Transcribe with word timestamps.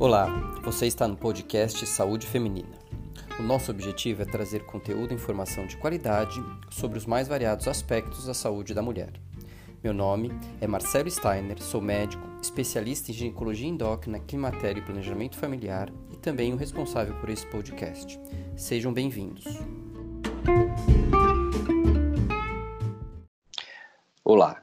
Olá, 0.00 0.28
você 0.62 0.86
está 0.86 1.06
no 1.06 1.14
podcast 1.14 1.86
Saúde 1.86 2.26
Feminina. 2.26 2.78
O 3.38 3.42
nosso 3.42 3.70
objetivo 3.70 4.22
é 4.22 4.24
trazer 4.24 4.64
conteúdo 4.64 5.12
e 5.12 5.14
informação 5.14 5.66
de 5.66 5.76
qualidade 5.76 6.42
sobre 6.70 6.96
os 6.96 7.04
mais 7.04 7.28
variados 7.28 7.68
aspectos 7.68 8.24
da 8.24 8.32
saúde 8.32 8.72
da 8.72 8.80
mulher. 8.80 9.12
Meu 9.84 9.92
nome 9.92 10.32
é 10.58 10.66
Marcelo 10.66 11.10
Steiner, 11.10 11.62
sou 11.62 11.82
médico, 11.82 12.26
especialista 12.40 13.10
em 13.10 13.14
ginecologia 13.14 13.68
endócrina, 13.68 14.20
climatério 14.20 14.80
e 14.80 14.86
planejamento 14.86 15.36
familiar 15.36 15.92
e 16.10 16.16
também 16.16 16.54
o 16.54 16.56
responsável 16.56 17.14
por 17.16 17.28
esse 17.28 17.46
podcast. 17.48 18.18
Sejam 18.56 18.94
bem-vindos. 18.94 19.44
Olá, 24.24 24.62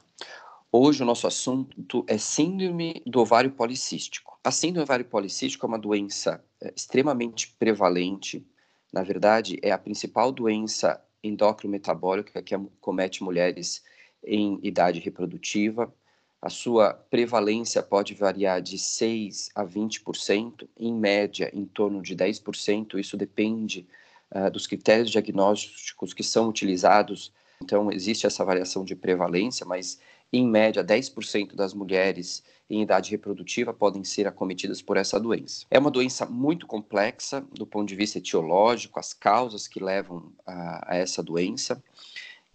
Hoje 0.80 1.02
o 1.02 1.06
nosso 1.08 1.26
assunto 1.26 2.06
é 2.08 2.20
síndrome 2.20 3.02
do 3.04 3.20
ovário 3.20 3.50
policístico. 3.50 4.38
A 4.44 4.52
síndrome 4.52 4.86
do 4.86 4.88
ovário 4.88 5.06
policístico 5.06 5.66
é 5.66 5.70
uma 5.70 5.80
doença 5.80 6.46
é, 6.62 6.72
extremamente 6.76 7.52
prevalente. 7.58 8.46
Na 8.94 9.02
verdade, 9.02 9.58
é 9.64 9.72
a 9.72 9.78
principal 9.80 10.32
doença 10.32 11.04
endócrino-metabólica 11.24 12.44
que 12.44 12.56
comete 12.80 13.24
mulheres 13.24 13.84
em 14.24 14.60
idade 14.62 15.00
reprodutiva. 15.00 15.92
A 16.40 16.48
sua 16.48 16.94
prevalência 16.94 17.82
pode 17.82 18.14
variar 18.14 18.62
de 18.62 18.78
6 18.78 19.50
a 19.56 19.66
20%, 19.66 20.70
em 20.78 20.94
média, 20.94 21.50
em 21.56 21.66
torno 21.66 22.04
de 22.04 22.16
10%. 22.16 23.00
Isso 23.00 23.18
depende 23.18 23.88
uh, 24.30 24.52
dos 24.52 24.68
critérios 24.68 25.10
diagnósticos 25.10 26.14
que 26.14 26.24
são 26.24 26.48
utilizados. 26.48 27.34
Então, 27.64 27.92
existe 27.92 28.28
essa 28.28 28.46
variação 28.46 28.86
de 28.86 28.96
prevalência, 28.96 29.66
mas 29.66 30.00
em 30.32 30.48
média, 30.48 30.84
10% 30.84 31.56
das 31.56 31.74
mulheres 31.74 32.44
em 32.70 32.82
idade 32.82 33.12
reprodutiva 33.12 33.74
podem 33.74 34.04
ser 34.04 34.28
acometidas 34.28 34.82
por 34.82 34.98
essa 34.98 35.20
doença. 35.20 35.66
É 35.72 35.80
uma 35.80 35.92
doença 35.92 36.26
muito 36.26 36.68
complexa 36.68 37.42
do 37.54 37.66
ponto 37.66 37.88
de 37.88 37.96
vista 37.96 38.18
etiológico, 38.18 39.00
as 39.00 39.14
causas 39.14 39.68
que 39.68 39.82
levam 39.82 40.32
a, 40.46 40.94
a 40.94 40.98
essa 40.98 41.24
doença. 41.24 41.82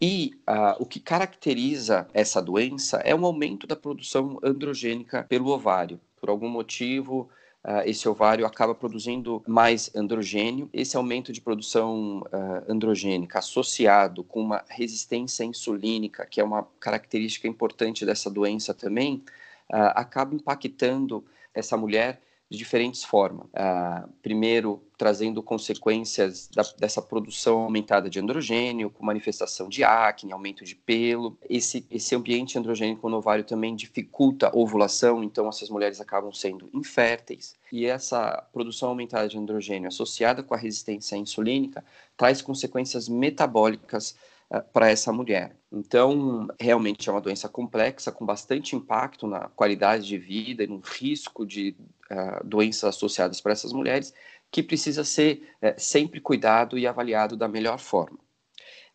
E 0.00 0.32
o 0.80 0.84
que 0.84 0.98
caracteriza 0.98 2.08
essa 2.12 2.42
doença 2.42 2.96
é 3.04 3.14
um 3.14 3.24
aumento 3.24 3.68
da 3.68 3.76
produção 3.76 4.38
androgênica 4.42 5.24
pelo 5.28 5.50
ovário. 5.50 6.00
Por 6.20 6.28
algum 6.28 6.48
motivo, 6.48 7.30
uh, 7.64 7.82
esse 7.84 8.08
ovário 8.08 8.46
acaba 8.46 8.74
produzindo 8.74 9.42
mais 9.46 9.90
androgênio. 9.94 10.68
Esse 10.72 10.96
aumento 10.96 11.32
de 11.32 11.40
produção 11.40 12.20
uh, 12.20 12.70
androgênica 12.70 13.38
associado 13.38 14.24
com 14.24 14.40
uma 14.40 14.64
resistência 14.68 15.44
insulínica, 15.44 16.26
que 16.26 16.40
é 16.40 16.44
uma 16.44 16.66
característica 16.78 17.48
importante 17.48 18.04
dessa 18.04 18.30
doença 18.30 18.74
também, 18.74 19.22
uh, 19.70 19.92
acaba 19.94 20.34
impactando 20.34 21.24
essa 21.54 21.76
mulher 21.76 22.20
de 22.52 22.58
diferentes 22.58 23.02
formas. 23.02 23.46
Uh, 23.46 24.06
primeiro, 24.22 24.82
trazendo 24.98 25.42
consequências 25.42 26.50
da, 26.54 26.62
dessa 26.78 27.00
produção 27.00 27.60
aumentada 27.60 28.10
de 28.10 28.20
androgênio, 28.20 28.90
com 28.90 29.06
manifestação 29.06 29.70
de 29.70 29.82
acne, 29.82 30.32
aumento 30.32 30.62
de 30.62 30.74
pelo. 30.74 31.38
Esse, 31.48 31.86
esse 31.90 32.14
ambiente 32.14 32.58
androgênico 32.58 33.08
no 33.08 33.16
ovário 33.16 33.42
também 33.42 33.74
dificulta 33.74 34.48
a 34.48 34.56
ovulação, 34.56 35.24
então 35.24 35.48
essas 35.48 35.70
mulheres 35.70 35.98
acabam 35.98 36.30
sendo 36.30 36.68
inférteis. 36.74 37.56
E 37.72 37.86
essa 37.86 38.46
produção 38.52 38.90
aumentada 38.90 39.26
de 39.28 39.38
androgênio 39.38 39.88
associada 39.88 40.42
com 40.42 40.52
a 40.52 40.58
resistência 40.58 41.16
insulínica 41.16 41.82
traz 42.18 42.42
consequências 42.42 43.08
metabólicas 43.08 44.14
para 44.60 44.90
essa 44.90 45.12
mulher. 45.12 45.56
Então, 45.72 46.46
realmente 46.60 47.08
é 47.08 47.12
uma 47.12 47.20
doença 47.20 47.48
complexa, 47.48 48.12
com 48.12 48.26
bastante 48.26 48.76
impacto 48.76 49.26
na 49.26 49.48
qualidade 49.48 50.06
de 50.06 50.18
vida 50.18 50.62
e 50.62 50.66
no 50.66 50.80
risco 50.80 51.46
de 51.46 51.74
uh, 52.10 52.46
doenças 52.46 52.84
associadas 52.84 53.40
para 53.40 53.52
essas 53.52 53.72
mulheres, 53.72 54.12
que 54.50 54.62
precisa 54.62 55.04
ser 55.04 55.48
uh, 55.62 55.72
sempre 55.78 56.20
cuidado 56.20 56.78
e 56.78 56.86
avaliado 56.86 57.36
da 57.36 57.48
melhor 57.48 57.78
forma. 57.78 58.18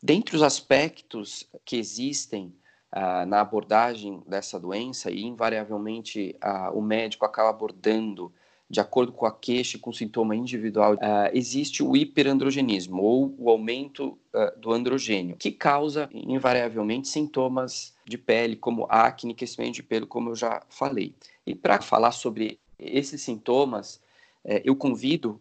Dentre 0.02 0.36
os 0.36 0.44
aspectos 0.44 1.50
que 1.66 1.78
existem 1.78 2.54
uh, 2.96 3.26
na 3.26 3.42
abordagem 3.42 4.22
dessa 4.28 4.60
doença, 4.60 5.10
e 5.10 5.24
invariavelmente 5.24 6.38
o 6.74 6.82
médico 6.82 7.26
acaba 7.26 7.50
abordando 7.50 8.32
de 8.70 8.82
acordo 8.82 9.14
com 9.14 9.26
a 9.26 9.32
queixa 9.32 9.80
com 9.80 9.90
o 9.90 9.94
sintoma 9.94 10.36
individual, 10.36 10.96
uh, 10.96 10.98
existe 11.34 11.82
o 11.82 11.96
hiperandrogenismo, 11.96 13.02
ou 13.02 13.36
o 13.38 13.50
aumento 13.50 14.18
uh, 14.34 14.60
do 14.60 14.74
androgênio, 14.74 15.38
que 15.38 15.52
causa, 15.52 16.10
invariavelmente, 16.14 17.08
sintomas 17.08 17.96
de 18.06 18.18
pele, 18.18 18.56
como 18.58 18.86
acne, 18.90 19.34
crescimento 19.34 19.76
de 19.76 19.84
pelo, 19.84 20.06
como 20.06 20.32
eu 20.32 20.36
já 20.36 20.62
falei. 20.70 21.16
E 21.46 21.56
para 21.56 21.82
falar 21.82 22.12
sobre 22.12 22.60
esses 22.78 23.22
sintomas, 23.22 24.02
uh, 24.44 24.60
eu 24.66 24.76
convido 24.76 25.40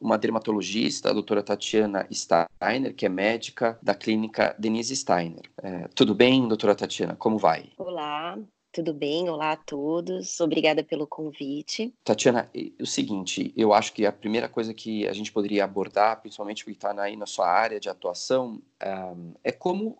uma 0.00 0.18
dermatologista, 0.18 1.10
a 1.10 1.12
doutora 1.12 1.42
Tatiana 1.42 2.08
Steiner, 2.10 2.94
que 2.94 3.06
é 3.06 3.08
médica 3.08 3.78
da 3.82 3.94
clínica 3.94 4.56
Denise 4.58 4.96
Steiner. 4.96 5.42
Tudo 5.94 6.14
bem, 6.14 6.48
doutora 6.48 6.74
Tatiana? 6.74 7.14
Como 7.14 7.36
vai? 7.36 7.70
Olá, 7.76 8.38
tudo 8.74 8.92
bem? 8.92 9.30
Olá 9.30 9.52
a 9.52 9.56
todos. 9.56 10.40
Obrigada 10.40 10.82
pelo 10.82 11.06
convite. 11.06 11.94
Tatiana, 12.02 12.50
o 12.80 12.84
seguinte, 12.84 13.54
eu 13.56 13.72
acho 13.72 13.92
que 13.92 14.04
a 14.04 14.10
primeira 14.10 14.48
coisa 14.48 14.74
que 14.74 15.06
a 15.06 15.12
gente 15.12 15.30
poderia 15.30 15.62
abordar, 15.62 16.20
principalmente 16.20 16.64
porque 16.64 16.76
está 16.76 17.00
aí 17.00 17.16
na 17.16 17.24
sua 17.24 17.48
área 17.48 17.78
de 17.78 17.88
atuação, 17.88 18.60
é 19.44 19.52
como 19.52 19.96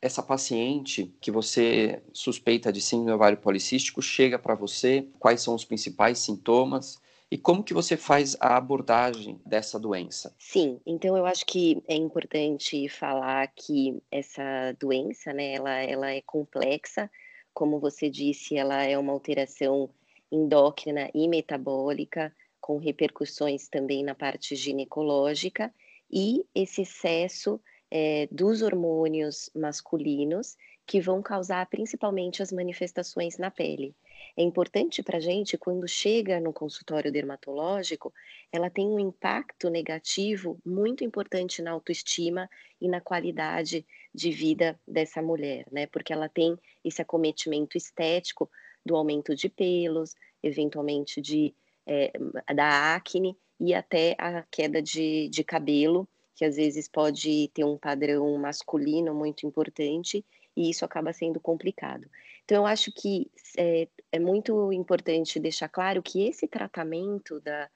essa 0.00 0.22
paciente 0.22 1.10
que 1.22 1.30
você 1.30 2.02
suspeita 2.12 2.70
de 2.70 2.82
síndrome 2.82 3.12
ovário 3.12 3.38
policístico 3.38 4.02
chega 4.02 4.38
para 4.38 4.54
você, 4.54 5.08
quais 5.18 5.40
são 5.40 5.54
os 5.54 5.64
principais 5.64 6.18
sintomas 6.18 7.00
e 7.30 7.38
como 7.38 7.64
que 7.64 7.74
você 7.74 7.96
faz 7.96 8.36
a 8.40 8.56
abordagem 8.58 9.40
dessa 9.44 9.78
doença? 9.78 10.34
Sim, 10.38 10.78
então 10.86 11.16
eu 11.16 11.24
acho 11.24 11.46
que 11.46 11.82
é 11.88 11.94
importante 11.94 12.88
falar 12.90 13.46
que 13.48 14.02
essa 14.10 14.76
doença, 14.78 15.32
né, 15.32 15.54
ela, 15.54 15.74
ela 15.82 16.10
é 16.10 16.20
complexa, 16.20 17.10
como 17.58 17.80
você 17.80 18.08
disse, 18.08 18.56
ela 18.56 18.84
é 18.84 18.96
uma 18.96 19.12
alteração 19.12 19.90
endócrina 20.30 21.10
e 21.12 21.26
metabólica, 21.26 22.32
com 22.60 22.78
repercussões 22.78 23.68
também 23.68 24.04
na 24.04 24.14
parte 24.14 24.54
ginecológica, 24.54 25.74
e 26.08 26.44
esse 26.54 26.82
excesso 26.82 27.60
é, 27.90 28.28
dos 28.30 28.62
hormônios 28.62 29.50
masculinos 29.56 30.56
que 30.86 31.00
vão 31.00 31.20
causar 31.20 31.66
principalmente 31.66 32.44
as 32.44 32.52
manifestações 32.52 33.38
na 33.38 33.50
pele. 33.50 33.92
É 34.36 34.42
importante 34.44 35.02
para 35.02 35.18
a 35.18 35.20
gente, 35.20 35.58
quando 35.58 35.88
chega 35.88 36.38
no 36.38 36.52
consultório 36.52 37.10
dermatológico, 37.10 38.14
ela 38.52 38.70
tem 38.70 38.86
um 38.86 39.00
impacto 39.00 39.68
negativo 39.68 40.60
muito 40.64 41.02
importante 41.02 41.60
na 41.60 41.72
autoestima 41.72 42.48
e 42.80 42.86
na 42.86 43.00
qualidade 43.00 43.84
de 44.18 44.30
vida 44.32 44.78
dessa 44.86 45.22
mulher, 45.22 45.64
né? 45.70 45.86
Porque 45.86 46.12
ela 46.12 46.28
tem 46.28 46.58
esse 46.84 47.00
acometimento 47.00 47.78
estético 47.78 48.50
do 48.84 48.96
aumento 48.96 49.34
de 49.34 49.48
pelos, 49.48 50.14
eventualmente 50.42 51.20
de, 51.20 51.54
é, 51.86 52.12
da 52.54 52.94
acne 52.96 53.36
e 53.60 53.72
até 53.72 54.16
a 54.18 54.42
queda 54.50 54.82
de, 54.82 55.28
de 55.28 55.44
cabelo, 55.44 56.08
que 56.34 56.44
às 56.44 56.56
vezes 56.56 56.88
pode 56.88 57.48
ter 57.54 57.64
um 57.64 57.78
padrão 57.78 58.36
masculino 58.38 59.14
muito 59.14 59.46
importante 59.46 60.24
e 60.56 60.70
isso 60.70 60.84
acaba 60.84 61.12
sendo 61.12 61.38
complicado. 61.38 62.08
Então, 62.44 62.58
eu 62.58 62.66
acho 62.66 62.90
que 62.92 63.30
é, 63.56 63.86
é 64.10 64.18
muito 64.18 64.72
importante 64.72 65.38
deixar 65.38 65.68
claro 65.68 66.02
que 66.02 66.26
esse 66.26 66.48
tratamento 66.48 67.40
da, 67.40 67.68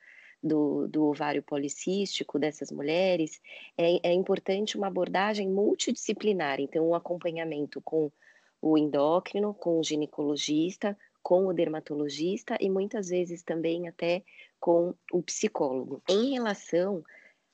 do, 0.43 0.89
do 0.89 1.05
ovário 1.05 1.43
policístico 1.43 2.39
dessas 2.39 2.73
mulheres, 2.73 3.41
é, 3.79 4.09
é 4.11 4.13
importante 4.13 4.77
uma 4.77 4.89
abordagem 4.89 5.49
multidisciplinar, 5.49 6.61
então 6.61 6.89
um 6.89 6.95
acompanhamento 6.95 7.81
com 7.81 8.11
o 8.61 8.77
endócrino, 8.77 9.55
com 9.55 9.79
o 9.79 9.85
ginecologista, 9.85 10.97
com 11.23 11.47
o 11.47 11.53
dermatologista 11.53 12.57
e 12.61 12.69
muitas 12.69 13.09
vezes 13.09 13.43
também 13.43 13.89
até 13.89 14.25
com 14.59 14.95
o 15.13 15.23
psicólogo. 15.23 16.03
Em 16.09 16.33
relação 16.33 17.05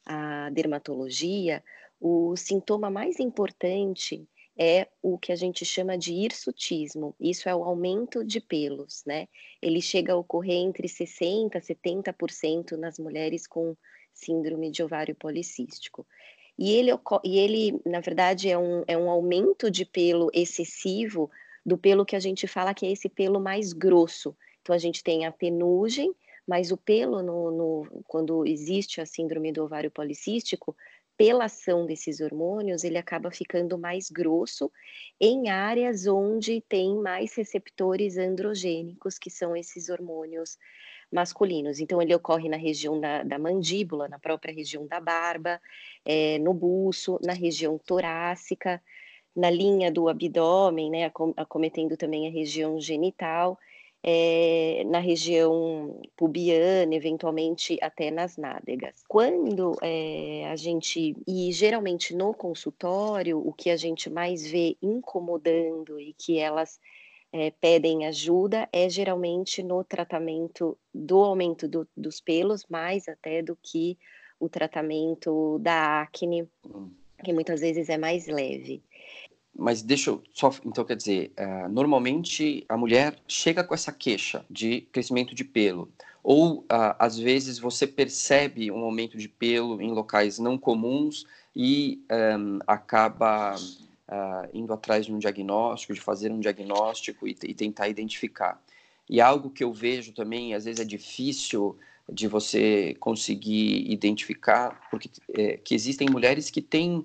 à 0.04 0.48
dermatologia, 0.50 1.62
o 2.00 2.36
sintoma 2.36 2.90
mais 2.90 3.18
importante 3.20 4.26
é 4.58 4.88
o 5.00 5.16
que 5.16 5.30
a 5.30 5.36
gente 5.36 5.64
chama 5.64 5.96
de 5.96 6.12
hirsutismo. 6.12 7.14
Isso 7.20 7.48
é 7.48 7.54
o 7.54 7.62
aumento 7.62 8.24
de 8.24 8.40
pelos, 8.40 9.04
né? 9.06 9.28
Ele 9.62 9.80
chega 9.80 10.12
a 10.12 10.16
ocorrer 10.16 10.56
entre 10.56 10.88
60% 10.88 11.54
a 11.54 11.60
70% 11.60 12.72
nas 12.72 12.98
mulheres 12.98 13.46
com 13.46 13.76
síndrome 14.12 14.70
de 14.70 14.82
ovário 14.82 15.14
policístico. 15.14 16.04
E 16.58 16.72
ele, 16.72 16.90
e 17.22 17.38
ele, 17.38 17.80
na 17.86 18.00
verdade, 18.00 18.50
é 18.50 18.58
um, 18.58 18.82
é 18.88 18.98
um 18.98 19.08
aumento 19.08 19.70
de 19.70 19.84
pelo 19.84 20.28
excessivo 20.34 21.30
do 21.64 21.78
pelo 21.78 22.04
que 22.04 22.16
a 22.16 22.20
gente 22.20 22.48
fala 22.48 22.74
que 22.74 22.84
é 22.84 22.90
esse 22.90 23.08
pelo 23.08 23.38
mais 23.38 23.72
grosso. 23.72 24.36
Então, 24.60 24.74
a 24.74 24.78
gente 24.78 25.04
tem 25.04 25.24
a 25.24 25.30
penugem, 25.30 26.12
mas 26.44 26.72
o 26.72 26.76
pelo, 26.76 27.22
no, 27.22 27.50
no, 27.52 28.02
quando 28.08 28.44
existe 28.44 29.00
a 29.00 29.06
síndrome 29.06 29.52
do 29.52 29.62
ovário 29.62 29.90
policístico, 29.90 30.74
pela 31.18 31.46
ação 31.46 31.84
desses 31.84 32.20
hormônios, 32.20 32.84
ele 32.84 32.96
acaba 32.96 33.28
ficando 33.28 33.76
mais 33.76 34.08
grosso 34.08 34.70
em 35.20 35.50
áreas 35.50 36.06
onde 36.06 36.60
tem 36.60 36.94
mais 36.94 37.34
receptores 37.34 38.16
androgênicos, 38.16 39.18
que 39.18 39.28
são 39.28 39.56
esses 39.56 39.88
hormônios 39.88 40.56
masculinos. 41.10 41.80
Então, 41.80 42.00
ele 42.00 42.14
ocorre 42.14 42.48
na 42.48 42.56
região 42.56 43.00
da, 43.00 43.24
da 43.24 43.36
mandíbula, 43.36 44.08
na 44.08 44.18
própria 44.18 44.54
região 44.54 44.86
da 44.86 45.00
barba, 45.00 45.60
é, 46.04 46.38
no 46.38 46.54
buço, 46.54 47.18
na 47.20 47.32
região 47.32 47.76
torácica, 47.78 48.80
na 49.34 49.50
linha 49.50 49.90
do 49.90 50.08
abdômen, 50.08 50.88
né, 50.88 51.10
acometendo 51.36 51.96
também 51.96 52.28
a 52.28 52.30
região 52.30 52.80
genital, 52.80 53.58
é, 54.10 54.84
na 54.86 55.00
região 55.00 56.00
pubiana, 56.16 56.94
eventualmente 56.94 57.76
até 57.82 58.10
nas 58.10 58.38
nádegas. 58.38 59.04
Quando 59.06 59.76
é, 59.82 60.48
a 60.50 60.56
gente, 60.56 61.14
e 61.26 61.52
geralmente 61.52 62.16
no 62.16 62.32
consultório, 62.32 63.38
o 63.38 63.52
que 63.52 63.68
a 63.68 63.76
gente 63.76 64.08
mais 64.08 64.50
vê 64.50 64.78
incomodando 64.80 66.00
e 66.00 66.14
que 66.14 66.38
elas 66.38 66.80
é, 67.30 67.50
pedem 67.50 68.06
ajuda 68.06 68.66
é 68.72 68.88
geralmente 68.88 69.62
no 69.62 69.84
tratamento 69.84 70.78
do 70.94 71.18
aumento 71.18 71.68
do, 71.68 71.86
dos 71.94 72.18
pelos, 72.18 72.64
mais 72.66 73.08
até 73.08 73.42
do 73.42 73.58
que 73.62 73.98
o 74.40 74.48
tratamento 74.48 75.58
da 75.58 76.00
acne, 76.00 76.48
hum. 76.64 76.90
que 77.22 77.34
muitas 77.34 77.60
vezes 77.60 77.90
é 77.90 77.98
mais 77.98 78.26
leve. 78.26 78.82
Mas 79.58 79.82
deixa 79.82 80.10
eu 80.10 80.22
só, 80.32 80.52
então 80.64 80.84
quer 80.84 80.94
dizer, 80.94 81.32
uh, 81.36 81.68
normalmente 81.68 82.64
a 82.68 82.76
mulher 82.76 83.18
chega 83.26 83.64
com 83.64 83.74
essa 83.74 83.90
queixa 83.90 84.46
de 84.48 84.82
crescimento 84.92 85.34
de 85.34 85.42
pelo, 85.42 85.90
ou 86.22 86.60
uh, 86.60 86.94
às 86.96 87.18
vezes 87.18 87.58
você 87.58 87.84
percebe 87.84 88.70
um 88.70 88.84
aumento 88.84 89.18
de 89.18 89.28
pelo 89.28 89.82
em 89.82 89.90
locais 89.90 90.38
não 90.38 90.56
comuns 90.56 91.26
e 91.56 92.00
um, 92.08 92.60
acaba 92.68 93.56
uh, 93.56 94.48
indo 94.54 94.72
atrás 94.72 95.06
de 95.06 95.12
um 95.12 95.18
diagnóstico, 95.18 95.92
de 95.92 96.00
fazer 96.00 96.30
um 96.30 96.38
diagnóstico 96.38 97.26
e, 97.26 97.36
e, 97.42 97.52
tentar 97.52 97.88
identificar. 97.88 98.62
E 99.10 99.20
algo 99.20 99.50
que 99.50 99.64
eu 99.64 99.72
vejo 99.72 100.12
também, 100.12 100.54
às 100.54 100.66
vezes 100.66 100.80
é 100.80 100.84
difícil 100.84 101.76
de 102.08 102.28
você 102.28 102.94
conseguir 103.00 103.90
identificar, 103.90 104.88
porque 104.88 105.10
é, 105.34 105.56
que 105.56 105.74
existem 105.74 106.08
mulheres 106.08 106.48
que 106.48 106.62
têm 106.62 107.04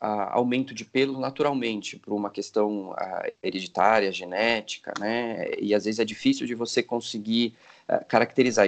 uh, 0.00 0.30
aumento 0.30 0.74
de 0.74 0.84
pelo 0.84 1.18
naturalmente, 1.18 1.98
por 1.98 2.12
uma 2.14 2.30
questão 2.30 2.94
hereditária, 3.42 4.10
genética, 4.10 4.92
né? 4.98 5.50
E 5.58 5.74
às 5.74 5.84
vezes 5.84 6.00
é 6.00 6.04
difícil 6.04 6.46
de 6.46 6.54
você 6.54 6.82
conseguir 6.82 7.54
uh, 7.88 8.04
caracterizar. 8.06 8.66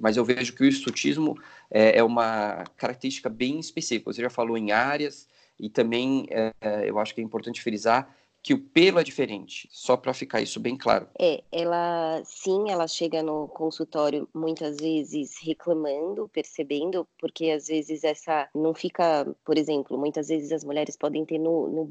Mas 0.00 0.16
eu 0.16 0.24
vejo 0.24 0.52
que 0.54 0.62
o 0.62 0.66
estutismo 0.66 1.38
é, 1.70 1.98
é, 1.98 2.02
uma 2.02 2.64
característica 2.76 3.28
bem 3.28 3.58
específica. 3.58 4.12
Você 4.12 4.22
já 4.22 4.30
falou 4.30 4.58
em 4.58 4.72
áreas, 4.72 5.28
e 5.58 5.68
também 5.70 6.26
é, 6.30 6.52
eu 6.84 6.98
acho 6.98 7.14
que 7.14 7.20
é 7.20 7.24
importante 7.24 7.62
frisar 7.62 8.14
que 8.46 8.54
o 8.54 8.58
pelo 8.60 9.00
é 9.00 9.02
diferente, 9.02 9.68
só 9.72 9.96
para 9.96 10.14
ficar 10.14 10.40
isso 10.40 10.60
bem 10.60 10.76
claro. 10.76 11.08
É, 11.18 11.42
ela 11.50 12.22
sim, 12.24 12.70
ela 12.70 12.86
chega 12.86 13.20
no 13.20 13.48
consultório 13.48 14.28
muitas 14.32 14.76
vezes 14.76 15.34
reclamando, 15.42 16.28
percebendo, 16.28 17.08
porque 17.18 17.50
às 17.50 17.66
vezes 17.66 18.04
essa 18.04 18.48
não 18.54 18.72
fica, 18.72 19.26
por 19.44 19.58
exemplo, 19.58 19.98
muitas 19.98 20.28
vezes 20.28 20.52
as 20.52 20.62
mulheres 20.62 20.96
podem 20.96 21.24
ter 21.24 21.38
no, 21.38 21.68
no 21.68 21.84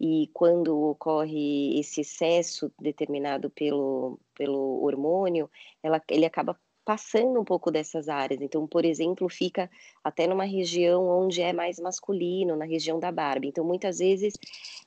e 0.00 0.28
quando 0.32 0.76
ocorre 0.76 1.78
esse 1.78 2.00
excesso 2.00 2.72
determinado 2.80 3.48
pelo, 3.48 4.18
pelo 4.34 4.82
hormônio, 4.82 5.48
ela, 5.80 6.02
ele 6.10 6.26
acaba 6.26 6.58
passando 6.84 7.40
um 7.40 7.44
pouco 7.44 7.70
dessas 7.70 8.08
áreas. 8.08 8.40
Então, 8.40 8.66
por 8.66 8.84
exemplo, 8.84 9.28
fica 9.28 9.70
até 10.02 10.26
numa 10.26 10.44
região 10.44 11.08
onde 11.08 11.40
é 11.40 11.52
mais 11.52 11.78
masculino, 11.78 12.56
na 12.56 12.64
região 12.64 13.00
da 13.00 13.10
barba. 13.10 13.46
Então, 13.46 13.64
muitas 13.64 13.98
vezes 13.98 14.34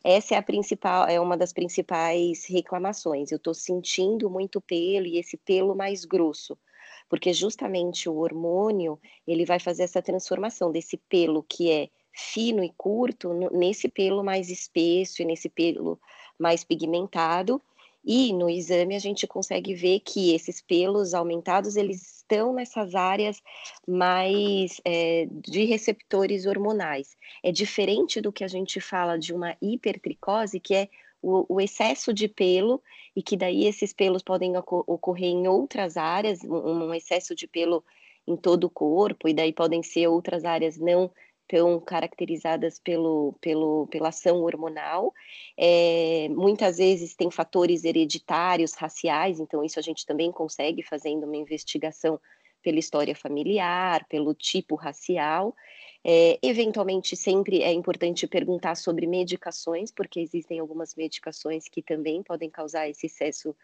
essa 0.03 0.35
é 0.35 0.37
a 0.37 0.43
principal, 0.43 1.07
é 1.07 1.19
uma 1.19 1.35
das 1.35 1.51
principais 1.51 2.45
reclamações. 2.45 3.31
Eu 3.31 3.37
estou 3.37 3.53
sentindo 3.53 4.29
muito 4.29 4.61
pelo 4.61 5.07
e 5.07 5.17
esse 5.17 5.37
pelo 5.37 5.75
mais 5.75 6.05
grosso, 6.05 6.57
porque 7.09 7.33
justamente 7.33 8.07
o 8.07 8.17
hormônio 8.17 8.99
ele 9.27 9.45
vai 9.45 9.59
fazer 9.59 9.83
essa 9.83 10.01
transformação 10.01 10.71
desse 10.71 10.97
pelo 10.97 11.41
que 11.43 11.71
é 11.71 11.89
fino 12.13 12.63
e 12.63 12.73
curto 12.75 13.31
nesse 13.51 13.87
pelo 13.87 14.23
mais 14.23 14.49
espesso 14.49 15.21
e 15.21 15.25
nesse 15.25 15.49
pelo 15.49 15.99
mais 16.39 16.63
pigmentado 16.63 17.61
e 18.07 18.31
no 18.31 18.49
exame 18.49 18.95
a 18.95 18.99
gente 18.99 19.27
consegue 19.27 19.73
ver 19.73 19.99
que 19.99 20.33
esses 20.33 20.61
pelos 20.61 21.13
aumentados, 21.13 21.75
eles 21.75 22.19
estão 22.19 22.53
nessas 22.53 22.95
áreas 22.95 23.43
mais 23.85 24.79
é, 24.85 25.27
de 25.29 25.65
receptores 25.65 26.45
hormonais. 26.45 27.17
É 27.43 27.51
diferente 27.51 28.21
do 28.21 28.31
que 28.31 28.45
a 28.45 28.47
gente 28.47 28.79
fala 28.79 29.19
de 29.19 29.33
uma 29.33 29.57
hipertricose, 29.61 30.57
que 30.57 30.73
é 30.73 30.89
o, 31.21 31.55
o, 31.55 31.59
excesso 31.59 32.13
de 32.13 32.29
pelo, 32.29 32.81
e 33.13 33.21
que 33.21 33.35
daí 33.35 33.65
esses 33.65 33.91
pelos 33.91 34.23
podem 34.23 34.55
ocorrer 34.55 35.29
em 35.29 35.49
outras 35.49 35.97
áreas, 35.97 36.41
um, 36.45 36.85
um 36.85 36.93
excesso 36.93 37.35
de 37.35 37.45
pelo 37.45 37.83
em 38.25 38.37
todo 38.37 38.65
o 38.65 38.69
corpo, 38.69 39.27
e 39.27 39.33
daí 39.33 39.51
podem 39.51 39.83
ser 39.83 40.07
outras 40.07 40.45
áreas 40.45 40.77
não 40.77 41.11
estão 41.47 41.79
caracterizadas 41.79 42.77
pelo, 42.79 43.33
pelo, 43.39 43.87
pela 43.87 44.09
ação 44.09 44.41
hormonal. 44.41 45.13
É, 45.57 46.27
muitas 46.29 46.77
vezes 46.77 47.15
tem 47.15 47.31
fatores 47.31 47.83
hereditários, 47.85 48.73
raciais, 48.73 49.39
então 49.39 49.63
isso 49.63 49.79
a 49.79 49.81
gente 49.81 50.05
também 50.05 50.31
consegue 50.31 50.83
fazendo 50.83 51.23
uma 51.23 51.37
investigação 51.37 52.19
pela 52.61 52.79
história 52.79 53.15
familiar, 53.15 54.05
pelo 54.09 54.33
tipo 54.33 54.75
racial. 54.75 55.55
É, 56.03 56.37
eventualmente, 56.41 57.15
sempre 57.15 57.61
é 57.63 57.71
importante 57.71 58.27
perguntar 58.27 58.75
sobre 58.75 59.07
medicações, 59.07 59.91
porque 59.91 60.19
existem 60.19 60.59
algumas 60.59 60.95
medicações 60.95 61.67
que 61.69 61.81
também 61.81 62.21
podem 62.23 62.49
causar 62.49 62.89
esse 62.89 63.07
excesso 63.07 63.55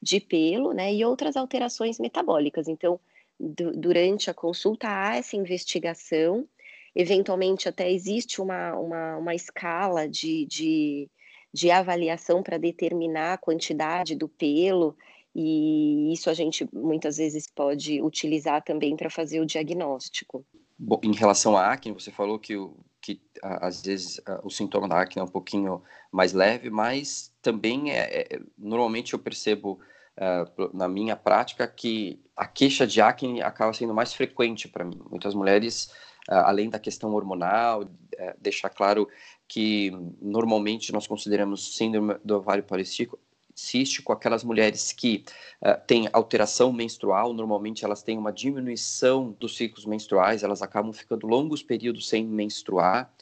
de 0.00 0.20
pelo, 0.20 0.72
né? 0.72 0.92
E 0.92 1.04
outras 1.04 1.36
alterações 1.36 1.98
metabólicas. 1.98 2.68
Então, 2.68 3.00
durante 3.38 4.30
a 4.30 4.34
consulta, 4.34 4.86
há 4.88 5.16
essa 5.16 5.36
investigação 5.36 6.46
eventualmente 6.94 7.68
até 7.68 7.90
existe 7.90 8.40
uma, 8.40 8.74
uma, 8.74 9.16
uma 9.16 9.34
escala 9.34 10.08
de, 10.08 10.46
de, 10.46 11.10
de 11.52 11.70
avaliação 11.70 12.42
para 12.42 12.58
determinar 12.58 13.34
a 13.34 13.38
quantidade 13.38 14.14
do 14.14 14.28
pelo, 14.28 14.96
e 15.34 16.12
isso 16.12 16.30
a 16.30 16.34
gente 16.34 16.68
muitas 16.72 17.16
vezes 17.16 17.48
pode 17.48 18.00
utilizar 18.00 18.62
também 18.62 18.96
para 18.96 19.10
fazer 19.10 19.40
o 19.40 19.46
diagnóstico. 19.46 20.46
Bom, 20.78 21.00
em 21.02 21.12
relação 21.12 21.56
à 21.56 21.72
acne, 21.72 21.92
você 21.92 22.10
falou 22.10 22.38
que, 22.38 22.54
que 23.00 23.20
às 23.42 23.82
vezes 23.82 24.20
o 24.42 24.50
sintoma 24.50 24.88
da 24.88 25.00
acne 25.00 25.20
é 25.20 25.24
um 25.24 25.28
pouquinho 25.28 25.82
mais 26.12 26.32
leve, 26.32 26.70
mas 26.70 27.32
também 27.42 27.90
é, 27.90 28.34
é 28.34 28.40
normalmente 28.56 29.12
eu 29.12 29.18
percebo 29.18 29.80
uh, 30.18 30.76
na 30.76 30.88
minha 30.88 31.16
prática 31.16 31.66
que 31.66 32.20
a 32.36 32.46
queixa 32.46 32.86
de 32.86 33.00
acne 33.00 33.42
acaba 33.42 33.72
sendo 33.72 33.94
mais 33.94 34.14
frequente 34.14 34.68
para 34.68 34.84
mim. 34.84 35.00
Muitas 35.10 35.34
mulheres 35.34 35.92
além 36.28 36.70
da 36.70 36.78
questão 36.78 37.12
hormonal, 37.14 37.84
eh, 38.16 38.34
deixar 38.40 38.70
claro 38.70 39.08
que 39.46 39.90
normalmente 40.20 40.92
nós 40.92 41.06
consideramos 41.06 41.76
síndrome 41.76 42.16
do 42.24 42.36
ovário 42.36 42.64
policístico 42.64 43.18
cístico, 43.54 44.12
aquelas 44.12 44.42
mulheres 44.42 44.92
que 44.92 45.24
uh, 45.62 45.80
têm 45.86 46.08
alteração 46.12 46.72
menstrual, 46.72 47.32
normalmente 47.32 47.84
elas 47.84 48.02
têm 48.02 48.18
uma 48.18 48.32
diminuição 48.32 49.34
dos 49.38 49.56
ciclos 49.56 49.86
menstruais, 49.86 50.42
elas 50.42 50.60
acabam 50.60 50.92
ficando 50.92 51.26
longos 51.26 51.62
períodos 51.62 52.08
sem 52.08 52.24
menstruar, 52.24 53.12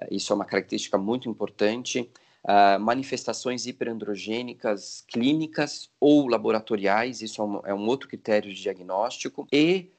uh, 0.00 0.06
isso 0.10 0.32
é 0.32 0.36
uma 0.36 0.44
característica 0.44 0.96
muito 0.96 1.28
importante. 1.28 2.08
Uh, 2.42 2.80
manifestações 2.80 3.66
hiperandrogênicas 3.66 5.04
clínicas 5.06 5.90
ou 6.00 6.26
laboratoriais, 6.26 7.20
isso 7.20 7.42
é 7.42 7.44
um, 7.44 7.60
é 7.66 7.74
um 7.74 7.86
outro 7.86 8.08
critério 8.08 8.52
de 8.54 8.62
diagnóstico, 8.62 9.46
e 9.52 9.90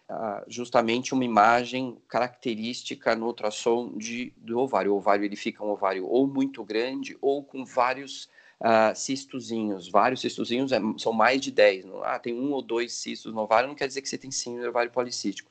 justamente 0.47 1.13
uma 1.13 1.23
imagem 1.23 1.97
característica 2.07 3.15
no 3.15 3.27
ultrassom 3.27 3.97
de, 3.97 4.33
do 4.37 4.59
ovário. 4.59 4.93
O 4.93 4.97
ovário 4.97 5.25
ele 5.25 5.35
fica 5.35 5.63
um 5.63 5.69
ovário 5.69 6.05
ou 6.05 6.27
muito 6.27 6.63
grande 6.63 7.17
ou 7.21 7.43
com 7.43 7.65
vários 7.65 8.29
uh, 8.59 8.95
cistozinhos. 8.95 9.89
Vários 9.89 10.21
cistozinhos 10.21 10.71
é, 10.71 10.79
são 10.97 11.13
mais 11.13 11.41
de 11.41 11.51
10. 11.51 11.85
Não? 11.85 12.03
Ah, 12.03 12.19
tem 12.19 12.33
um 12.33 12.51
ou 12.51 12.61
dois 12.61 12.93
cistos 12.93 13.33
no 13.33 13.41
ovário, 13.41 13.67
não 13.67 13.75
quer 13.75 13.87
dizer 13.87 14.01
que 14.01 14.09
você 14.09 14.17
tem 14.17 14.31
síndrome 14.31 14.65
do 14.65 14.69
ovário 14.69 14.91
policístico. 14.91 15.49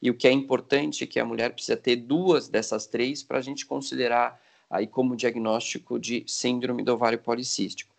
E 0.00 0.10
o 0.10 0.14
que 0.14 0.26
é 0.26 0.32
importante 0.32 1.04
é 1.04 1.06
que 1.06 1.20
a 1.20 1.24
mulher 1.24 1.52
precisa 1.52 1.76
ter 1.76 1.96
duas 1.96 2.48
dessas 2.48 2.86
três 2.86 3.22
para 3.22 3.38
a 3.38 3.42
gente 3.42 3.64
considerar 3.64 4.40
aí 4.68 4.86
como 4.86 5.14
diagnóstico 5.14 5.98
de 5.98 6.24
síndrome 6.26 6.82
do 6.82 6.92
ovário 6.92 7.18
policístico. 7.18 7.91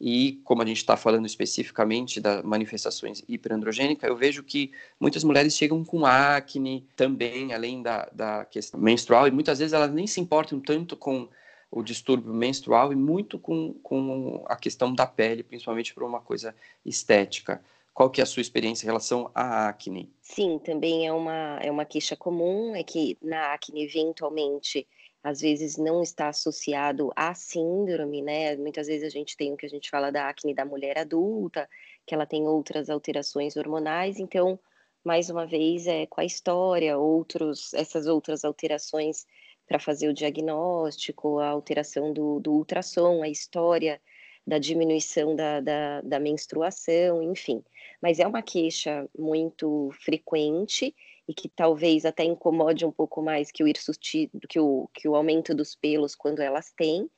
E 0.00 0.40
como 0.44 0.62
a 0.62 0.66
gente 0.66 0.78
está 0.78 0.96
falando 0.96 1.26
especificamente 1.26 2.20
das 2.20 2.42
manifestações 2.42 3.22
hiperandrogênicas, 3.28 4.08
eu 4.08 4.16
vejo 4.16 4.42
que 4.42 4.72
muitas 4.98 5.22
mulheres 5.22 5.54
chegam 5.54 5.84
com 5.84 6.06
acne 6.06 6.86
também, 6.96 7.52
além 7.52 7.82
da, 7.82 8.08
da 8.10 8.44
questão 8.46 8.80
menstrual, 8.80 9.28
e 9.28 9.30
muitas 9.30 9.58
vezes 9.58 9.74
elas 9.74 9.92
nem 9.92 10.06
se 10.06 10.18
importam 10.18 10.58
tanto 10.58 10.96
com 10.96 11.28
o 11.70 11.82
distúrbio 11.82 12.32
menstrual 12.32 12.92
e 12.92 12.96
muito 12.96 13.38
com, 13.38 13.74
com 13.82 14.42
a 14.48 14.56
questão 14.56 14.94
da 14.94 15.06
pele, 15.06 15.42
principalmente 15.42 15.92
por 15.92 16.02
uma 16.02 16.20
coisa 16.20 16.54
estética. 16.84 17.62
Qual 17.92 18.08
que 18.08 18.20
é 18.20 18.24
a 18.24 18.26
sua 18.26 18.40
experiência 18.40 18.84
em 18.84 18.88
relação 18.88 19.30
à 19.34 19.68
acne? 19.68 20.10
Sim, 20.22 20.58
também 20.64 21.06
é 21.06 21.12
uma, 21.12 21.58
é 21.60 21.70
uma 21.70 21.84
queixa 21.84 22.16
comum, 22.16 22.74
é 22.74 22.82
que 22.82 23.18
na 23.20 23.52
acne, 23.52 23.84
eventualmente, 23.84 24.86
às 25.22 25.40
vezes 25.40 25.76
não 25.76 26.02
está 26.02 26.28
associado 26.28 27.12
à 27.14 27.34
síndrome, 27.34 28.22
né? 28.22 28.56
Muitas 28.56 28.86
vezes 28.86 29.04
a 29.04 29.10
gente 29.10 29.36
tem 29.36 29.52
o 29.52 29.56
que 29.56 29.66
a 29.66 29.68
gente 29.68 29.90
fala 29.90 30.10
da 30.10 30.28
acne 30.28 30.54
da 30.54 30.64
mulher 30.64 30.98
adulta, 30.98 31.68
que 32.06 32.14
ela 32.14 32.26
tem 32.26 32.46
outras 32.46 32.88
alterações 32.88 33.56
hormonais, 33.56 34.18
então, 34.18 34.58
mais 35.04 35.28
uma 35.30 35.46
vez, 35.46 35.86
é 35.86 36.06
com 36.06 36.20
a 36.20 36.24
história, 36.24 36.98
outros, 36.98 37.72
essas 37.74 38.06
outras 38.06 38.44
alterações 38.44 39.26
para 39.66 39.78
fazer 39.78 40.08
o 40.08 40.14
diagnóstico, 40.14 41.38
a 41.38 41.48
alteração 41.48 42.12
do, 42.12 42.40
do 42.40 42.52
ultrassom, 42.52 43.22
a 43.22 43.28
história 43.28 44.00
da 44.46 44.58
diminuição 44.58 45.36
da, 45.36 45.60
da, 45.60 46.00
da 46.00 46.18
menstruação, 46.18 47.22
enfim. 47.22 47.62
Mas 48.02 48.18
é 48.18 48.26
uma 48.26 48.42
queixa 48.42 49.08
muito 49.16 49.90
frequente 50.00 50.94
e 51.30 51.34
que 51.34 51.48
talvez 51.48 52.04
até 52.04 52.24
incomode 52.24 52.84
um 52.84 52.90
pouco 52.90 53.22
mais 53.22 53.52
que 53.52 53.62
o 53.62 53.68
hirsutismo, 53.68 54.40
que 54.48 54.58
o, 54.58 54.90
que 54.92 55.08
o 55.08 55.14
aumento 55.14 55.54
dos 55.54 55.76
pelos 55.76 56.16
quando 56.16 56.40
elas 56.40 56.72
têm, 56.72 57.08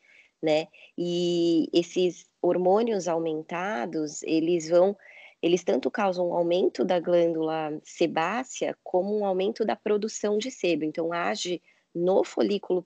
né? 0.42 0.68
E 0.98 1.66
esses 1.72 2.26
hormônios 2.42 3.08
aumentados, 3.08 4.22
eles 4.24 4.68
vão, 4.68 4.94
eles 5.40 5.64
tanto 5.64 5.90
causam 5.90 6.28
um 6.28 6.34
aumento 6.34 6.84
da 6.84 7.00
glândula 7.00 7.80
sebácea 7.82 8.76
como 8.84 9.16
um 9.16 9.24
aumento 9.24 9.64
da 9.64 9.76
produção 9.76 10.36
de 10.36 10.50
sebo. 10.50 10.84
Então 10.84 11.10
age 11.10 11.62
no 11.94 12.22
folículo 12.22 12.84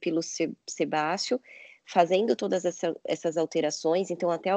sebáceo, 0.64 1.40
fazendo 1.84 2.36
todas 2.36 2.64
essa, 2.64 2.94
essas 3.04 3.36
alterações, 3.36 4.12
então 4.12 4.30
até 4.30 4.50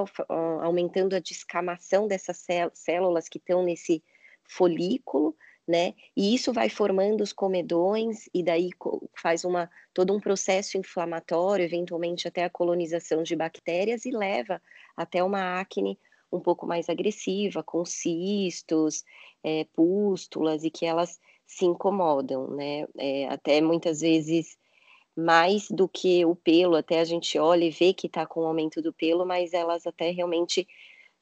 aumentando 0.62 1.16
a 1.16 1.20
descamação 1.20 2.08
dessas 2.08 2.46
células 2.76 3.28
que 3.28 3.40
estão 3.40 3.64
nesse 3.64 4.04
folículo, 4.44 5.36
né? 5.70 5.94
E 6.18 6.34
isso 6.34 6.52
vai 6.52 6.68
formando 6.68 7.22
os 7.22 7.32
comedões 7.32 8.28
e 8.34 8.42
daí 8.42 8.72
faz 9.16 9.46
uma 9.46 9.70
todo 9.94 10.12
um 10.16 10.20
processo 10.20 10.80
inflamatório, 10.80 11.64
eventualmente 11.64 12.28
até 12.28 12.44
a 12.44 12.50
colonização 12.50 13.22
de 13.22 13.36
bactérias 13.36 14.04
e 14.04 14.10
leva 14.10 14.60
até 14.98 15.24
uma 15.24 15.60
acne 15.60 16.00
um 16.32 16.40
pouco 16.40 16.66
mais 16.66 16.90
agressiva, 16.90 17.62
com 17.62 17.86
cistos, 17.86 19.04
é, 19.44 19.64
pústulas 19.72 20.64
e 20.64 20.72
que 20.72 20.88
elas 20.88 21.20
se 21.46 21.66
incomodam, 21.66 22.48
né? 22.50 22.88
É, 22.98 23.28
até 23.28 23.62
muitas 23.62 24.02
vezes 24.02 24.58
mais 25.16 25.70
do 25.70 25.88
que 25.88 26.26
o 26.26 26.36
pelo, 26.36 26.78
até 26.78 27.00
a 27.00 27.06
gente 27.06 27.38
olha 27.38 27.66
e 27.66 27.70
vê 27.70 27.94
que 27.94 28.08
está 28.08 28.26
com 28.26 28.42
o 28.42 28.46
aumento 28.48 28.82
do 28.82 28.92
pelo, 28.92 29.24
mas 29.24 29.54
elas 29.54 29.86
até 29.86 30.10
realmente 30.10 30.68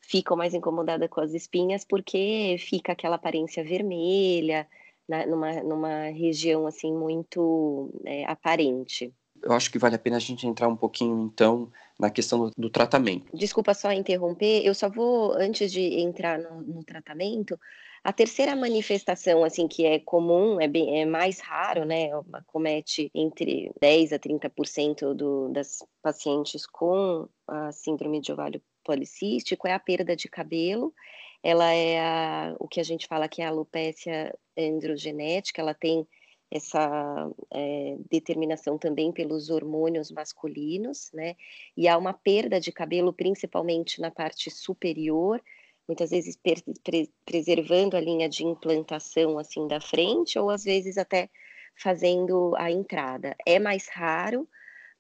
ficam 0.08 0.38
mais 0.38 0.54
incomodadas 0.54 1.10
com 1.10 1.22
as 1.22 1.34
espinhas 1.34 1.84
porque 1.86 2.56
fica 2.60 2.94
aquela 2.94 3.18
aparência 3.18 3.64
vermelha 3.64 4.68
na, 5.08 5.26
numa, 5.26 5.64
numa 5.64 6.04
região 6.10 6.66
assim 6.66 6.94
muito 6.94 7.92
é, 8.06 8.26
aparente. 8.26 9.14
Eu 9.44 9.54
acho 9.54 9.72
que 9.72 9.80
vale 9.80 9.96
a 9.96 10.00
pena 10.00 10.18
a 10.18 10.20
gente 10.20 10.48
entrar 10.48 10.68
um 10.68 10.76
pouquinho 10.76 11.26
então 11.26 11.72
na 12.00 12.10
questão 12.10 12.40
do, 12.40 12.52
do 12.58 12.70
tratamento. 12.70 13.26
Desculpa 13.36 13.74
só 13.74 13.92
interromper, 13.92 14.66
eu 14.66 14.74
só 14.74 14.90
vou 14.90 15.34
antes 15.34 15.72
de 15.72 15.82
entrar 16.00 16.40
no, 16.40 16.62
no 16.62 16.84
tratamento. 16.84 17.60
A 18.04 18.14
terceira 18.14 18.56
manifestação, 18.56 19.44
assim, 19.44 19.68
que 19.68 19.86
é 19.86 20.00
comum, 20.00 20.62
é, 20.62 20.68
bem, 20.68 21.02
é 21.02 21.06
mais 21.06 21.40
raro, 21.40 21.84
né? 21.84 22.10
Comete 22.46 23.12
entre 23.14 23.72
10 23.82 24.14
a 24.14 24.20
30% 24.20 25.14
do, 25.14 25.50
das 25.50 25.80
pacientes 26.02 26.66
com 26.66 27.28
a 27.48 27.72
síndrome 27.72 28.22
de 28.22 28.32
ovário 28.32 28.62
policístico 28.88 29.68
é 29.68 29.74
a 29.74 29.80
perda 29.80 30.16
de 30.16 30.30
cabelo. 30.30 30.94
Ela 31.44 31.74
é 31.74 32.00
a, 32.00 32.56
o 32.60 32.68
que 32.68 32.80
a 32.80 32.84
gente 32.84 33.06
fala 33.06 33.28
que 33.28 33.42
é 33.42 33.46
a 33.46 33.50
alopécia 33.50 34.34
androgenética, 34.58 35.62
ela 35.62 35.74
tem 35.74 36.08
essa 36.50 37.30
é, 37.52 37.98
determinação 38.10 38.78
também 38.78 39.12
pelos 39.12 39.50
hormônios 39.50 40.12
masculinos, 40.12 41.12
né? 41.14 41.36
E 41.76 41.88
há 41.88 41.98
uma 41.98 42.14
perda 42.14 42.60
de 42.60 42.72
cabelo, 42.72 43.12
principalmente 43.12 44.00
na 44.00 44.10
parte 44.10 44.50
superior, 44.50 45.42
muitas 45.88 46.12
vezes 46.12 46.38
pre 46.38 47.10
preservando 47.26 47.96
a 47.96 48.02
linha 48.02 48.30
de 48.30 48.46
implantação 48.46 49.38
assim 49.38 49.68
da 49.68 49.82
frente, 49.82 50.40
ou 50.40 50.50
às 50.50 50.64
vezes 50.64 50.98
até 50.98 51.30
fazendo 51.76 52.56
a 52.58 52.72
entrada. 52.72 53.36
É 53.46 53.60
mais 53.60 53.88
raro, 53.90 54.48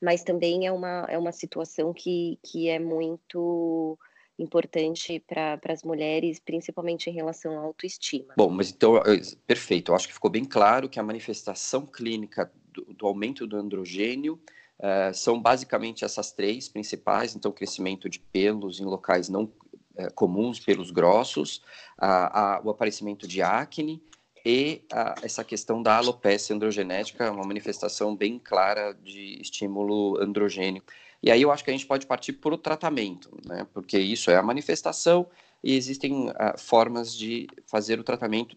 mas 0.02 0.24
também 0.24 0.68
é 0.68 0.72
uma, 0.72 1.06
é 1.10 1.18
uma 1.18 1.32
situação 1.32 1.94
que, 1.94 2.40
que 2.44 2.70
é 2.70 2.80
muito 2.80 3.98
importante 4.40 5.24
para 5.28 5.60
as 5.70 5.84
mulheres, 5.84 6.40
principalmente 6.40 7.10
em 7.10 7.14
relação 7.14 7.58
à 7.58 7.62
autoestima. 7.62 8.34
Bom, 8.38 8.50
mas 8.50 8.70
então, 8.70 9.02
perfeito. 9.46 9.92
Eu 9.92 9.96
acho 9.96 10.08
que 10.08 10.14
ficou 10.14 10.30
bem 10.30 10.46
claro 10.46 10.88
que 10.88 11.00
a 11.00 11.04
manifestação 11.04 11.86
clínica 11.86 12.52
do, 12.72 12.94
do 12.94 13.08
aumento 13.08 13.48
do 13.48 13.58
androgênio 13.58 14.40
uh, 14.80 15.14
são 15.14 15.42
basicamente 15.42 16.06
essas 16.06 16.32
três 16.32 16.70
principais. 16.70 17.36
Então, 17.36 17.52
crescimento 17.52 18.10
de 18.10 18.20
pelos 18.20 18.80
em 18.80 18.86
locais 18.86 19.30
não 19.30 19.44
uh, 19.44 20.14
comuns, 20.14 20.60
pelos 20.60 20.92
grossos, 20.92 21.58
uh, 22.00 22.62
o 22.64 22.70
aparecimento 22.70 23.28
de 23.28 23.42
acne 23.42 24.02
e 24.46 24.84
essa 25.22 25.44
questão 25.44 25.84
da 25.84 25.98
alopecia 25.98 26.56
androgenética, 26.56 27.30
uma 27.30 27.44
manifestação 27.44 28.16
bem 28.16 28.40
clara 28.40 28.94
de 28.94 29.42
estímulo 29.42 30.18
androgênio. 30.22 30.82
E 31.22 31.32
aí 31.32 31.42
eu 31.42 31.52
acho 31.52 31.64
que 31.64 31.70
a 31.70 31.74
gente 31.74 31.86
pode 31.86 32.06
partir 32.06 32.34
para 32.34 32.54
o 32.54 32.58
tratamento, 32.58 33.36
né? 33.46 33.66
porque 33.74 33.98
isso 33.98 34.30
é 34.30 34.36
a 34.36 34.44
manifestação 34.44 35.28
e 35.64 35.76
existem 35.76 36.30
uh, 36.30 36.58
formas 36.58 37.14
de 37.14 37.48
fazer 37.66 38.00
o 38.00 38.04
tratamento. 38.04 38.56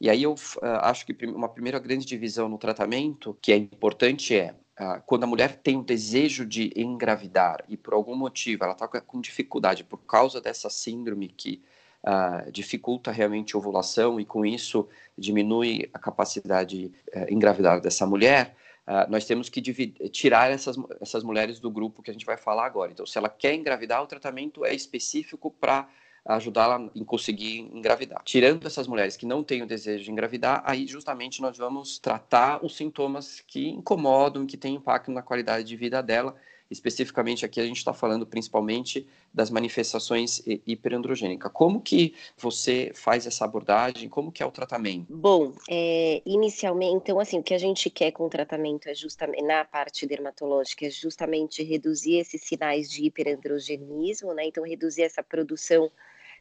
E 0.00 0.10
aí 0.10 0.24
eu 0.24 0.32
uh, 0.32 0.36
acho 0.82 1.06
que 1.06 1.26
uma 1.26 1.48
primeira 1.48 1.78
grande 1.78 2.04
divisão 2.04 2.48
no 2.48 2.58
tratamento 2.58 3.38
que 3.40 3.52
é 3.52 3.56
importante 3.56 4.34
é 4.34 4.54
uh, 4.80 5.00
quando 5.06 5.24
a 5.24 5.26
mulher 5.28 5.56
tem 5.56 5.76
o 5.76 5.82
desejo 5.82 6.44
de 6.44 6.72
engravidar 6.76 7.64
e 7.68 7.76
por 7.76 7.94
algum 7.94 8.16
motivo 8.16 8.64
ela 8.64 8.72
está 8.72 8.88
com 8.88 9.20
dificuldade 9.20 9.84
por 9.84 9.98
causa 9.98 10.40
dessa 10.40 10.68
síndrome 10.68 11.28
que 11.28 11.62
uh, 12.02 12.50
dificulta 12.50 13.10
realmente 13.10 13.54
a 13.54 13.58
ovulação 13.58 14.20
e 14.20 14.24
com 14.24 14.44
isso 14.44 14.88
diminui 15.16 15.88
a 15.92 15.98
capacidade 15.98 16.92
uh, 17.14 17.32
engravidar 17.32 17.80
dessa 17.80 18.06
mulher, 18.06 18.56
uh, 18.86 19.10
nós 19.10 19.24
temos 19.24 19.48
que 19.48 19.60
dividir, 19.60 20.08
tirar 20.10 20.50
essas, 20.50 20.76
essas 21.00 21.22
mulheres 21.22 21.58
do 21.58 21.70
grupo 21.70 22.02
que 22.02 22.10
a 22.10 22.12
gente 22.12 22.26
vai 22.26 22.36
falar 22.36 22.66
agora. 22.66 22.92
Então, 22.92 23.06
se 23.06 23.18
ela 23.18 23.28
quer 23.28 23.54
engravidar, 23.54 24.02
o 24.02 24.06
tratamento 24.06 24.64
é 24.64 24.74
específico 24.74 25.50
para 25.50 25.88
ajudá-la 26.24 26.88
em 26.94 27.04
conseguir 27.04 27.60
engravidar. 27.60 28.22
Tirando 28.24 28.66
essas 28.66 28.86
mulheres 28.86 29.16
que 29.16 29.26
não 29.26 29.42
têm 29.42 29.62
o 29.62 29.66
desejo 29.66 30.04
de 30.04 30.10
engravidar, 30.10 30.62
aí 30.64 30.86
justamente 30.86 31.42
nós 31.42 31.58
vamos 31.58 31.98
tratar 31.98 32.64
os 32.64 32.76
sintomas 32.76 33.40
que 33.40 33.70
incomodam, 33.70 34.46
que 34.46 34.56
têm 34.56 34.76
impacto 34.76 35.10
na 35.10 35.22
qualidade 35.22 35.64
de 35.64 35.76
vida 35.76 36.00
dela 36.02 36.36
Especificamente 36.72 37.44
aqui 37.44 37.60
a 37.60 37.66
gente 37.66 37.76
está 37.76 37.92
falando 37.92 38.26
principalmente 38.26 39.06
das 39.32 39.50
manifestações 39.50 40.42
hiperandrogênicas. 40.66 41.52
Como 41.52 41.80
que 41.80 42.14
você 42.36 42.90
faz 42.94 43.26
essa 43.26 43.44
abordagem? 43.44 44.08
Como 44.08 44.32
que 44.32 44.42
é 44.42 44.46
o 44.46 44.50
tratamento? 44.50 45.06
Bom, 45.14 45.52
é, 45.68 46.22
inicialmente, 46.24 46.96
então 46.96 47.20
assim, 47.20 47.38
o 47.38 47.42
que 47.42 47.54
a 47.54 47.58
gente 47.58 47.90
quer 47.90 48.10
com 48.10 48.24
o 48.24 48.30
tratamento 48.30 48.88
é 48.88 48.94
justamente, 48.94 49.42
na 49.42 49.64
parte 49.64 50.06
dermatológica, 50.06 50.86
é 50.86 50.90
justamente 50.90 51.62
reduzir 51.62 52.16
esses 52.16 52.42
sinais 52.42 52.90
de 52.90 53.04
hiperandrogenismo, 53.04 54.32
né? 54.32 54.46
Então 54.46 54.64
reduzir 54.64 55.02
essa 55.02 55.22
produção 55.22 55.90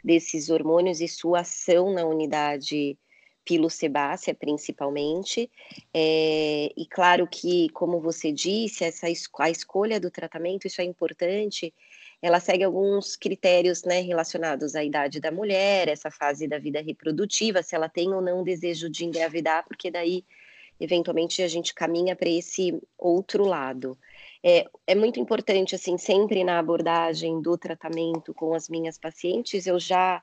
desses 0.03 0.49
hormônios 0.49 1.01
e 1.01 1.07
sua 1.07 1.41
ação 1.41 1.93
na 1.93 2.05
unidade 2.05 2.97
pilosebácea, 3.45 4.33
principalmente. 4.33 5.49
É, 5.93 6.71
e 6.75 6.85
claro 6.85 7.27
que, 7.27 7.69
como 7.69 7.99
você 7.99 8.31
disse, 8.31 8.83
essa, 8.83 9.07
a 9.39 9.49
escolha 9.49 9.99
do 9.99 10.11
tratamento, 10.11 10.67
isso 10.67 10.81
é 10.81 10.83
importante, 10.83 11.73
ela 12.21 12.39
segue 12.39 12.63
alguns 12.63 13.15
critérios 13.15 13.83
né, 13.83 13.99
relacionados 14.01 14.75
à 14.75 14.83
idade 14.83 15.19
da 15.19 15.31
mulher, 15.31 15.87
essa 15.87 16.11
fase 16.11 16.47
da 16.47 16.59
vida 16.59 16.79
reprodutiva, 16.79 17.63
se 17.63 17.75
ela 17.75 17.89
tem 17.89 18.13
ou 18.13 18.21
não 18.21 18.43
desejo 18.43 18.89
de 18.89 19.05
engravidar, 19.05 19.65
porque 19.67 19.89
daí, 19.89 20.23
eventualmente, 20.79 21.41
a 21.41 21.47
gente 21.47 21.73
caminha 21.73 22.15
para 22.15 22.29
esse 22.29 22.79
outro 22.97 23.43
lado. 23.43 23.97
É, 24.43 24.67
é 24.85 24.93
muito 24.93 25.19
importante, 25.19 25.73
assim, 25.73 25.97
sempre 25.97 26.43
na 26.43 26.59
abordagem 26.59 27.41
do 27.41 27.57
tratamento 27.57 28.33
com 28.35 28.53
as 28.53 28.69
minhas 28.69 28.99
pacientes, 28.99 29.65
eu 29.65 29.79
já 29.79 30.21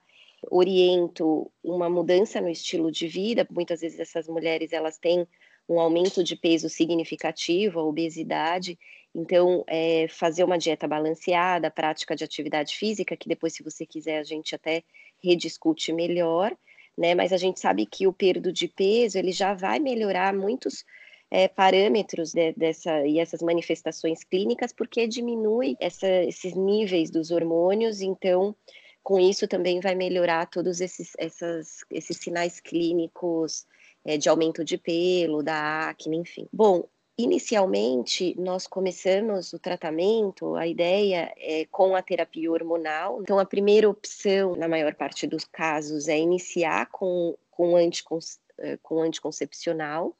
oriento 0.50 1.50
uma 1.62 1.88
mudança 1.88 2.40
no 2.40 2.48
estilo 2.48 2.90
de 2.90 3.08
vida. 3.08 3.46
Muitas 3.50 3.80
vezes 3.80 3.98
essas 3.98 4.28
mulheres 4.28 4.72
elas 4.72 4.98
têm 4.98 5.26
um 5.68 5.78
aumento 5.78 6.24
de 6.24 6.34
peso 6.34 6.68
significativo, 6.68 7.80
a 7.80 7.84
obesidade. 7.84 8.78
Então, 9.14 9.64
é, 9.66 10.06
fazer 10.08 10.44
uma 10.44 10.58
dieta 10.58 10.86
balanceada, 10.86 11.70
prática 11.70 12.14
de 12.14 12.24
atividade 12.24 12.76
física, 12.76 13.16
que 13.16 13.28
depois, 13.28 13.54
se 13.54 13.62
você 13.62 13.84
quiser, 13.84 14.18
a 14.18 14.24
gente 14.24 14.54
até 14.54 14.82
rediscute 15.22 15.92
melhor, 15.92 16.56
né? 16.96 17.14
Mas 17.14 17.32
a 17.32 17.36
gente 17.36 17.60
sabe 17.60 17.86
que 17.86 18.06
o 18.06 18.12
perdo 18.12 18.52
de 18.52 18.68
peso 18.68 19.18
ele 19.18 19.32
já 19.32 19.54
vai 19.54 19.78
melhorar 19.78 20.32
muitos 20.32 20.84
é, 21.30 21.48
parâmetros 21.48 22.32
de, 22.32 22.52
dessa 22.52 23.06
e 23.06 23.18
essas 23.18 23.42
manifestações 23.42 24.24
clínicas, 24.24 24.72
porque 24.72 25.06
diminui 25.06 25.76
essa, 25.80 26.08
esses 26.24 26.54
níveis 26.54 27.10
dos 27.10 27.30
hormônios. 27.30 28.00
Então, 28.00 28.54
com 29.02 29.18
isso 29.18 29.48
também 29.48 29.80
vai 29.80 29.94
melhorar 29.94 30.46
todos 30.46 30.80
esses, 30.80 31.12
essas, 31.18 31.84
esses 31.90 32.16
sinais 32.16 32.60
clínicos 32.60 33.66
é, 34.04 34.16
de 34.16 34.28
aumento 34.28 34.64
de 34.64 34.76
pelo, 34.76 35.42
da 35.42 35.88
acne, 35.88 36.16
enfim. 36.16 36.46
Bom, 36.52 36.88
Inicialmente, 37.20 38.36
nós 38.38 38.68
começamos 38.68 39.52
o 39.52 39.58
tratamento, 39.58 40.54
a 40.54 40.68
ideia 40.68 41.34
é 41.36 41.64
com 41.64 41.96
a 41.96 42.00
terapia 42.00 42.48
hormonal. 42.48 43.20
Então, 43.20 43.40
a 43.40 43.44
primeira 43.44 43.90
opção, 43.90 44.54
na 44.54 44.68
maior 44.68 44.94
parte 44.94 45.26
dos 45.26 45.44
casos, 45.44 46.06
é 46.06 46.16
iniciar 46.16 46.86
com, 46.92 47.36
com, 47.50 47.74
anticon, 47.74 48.20
eh, 48.58 48.78
com 48.80 49.02
anticoncepcional, 49.02 50.16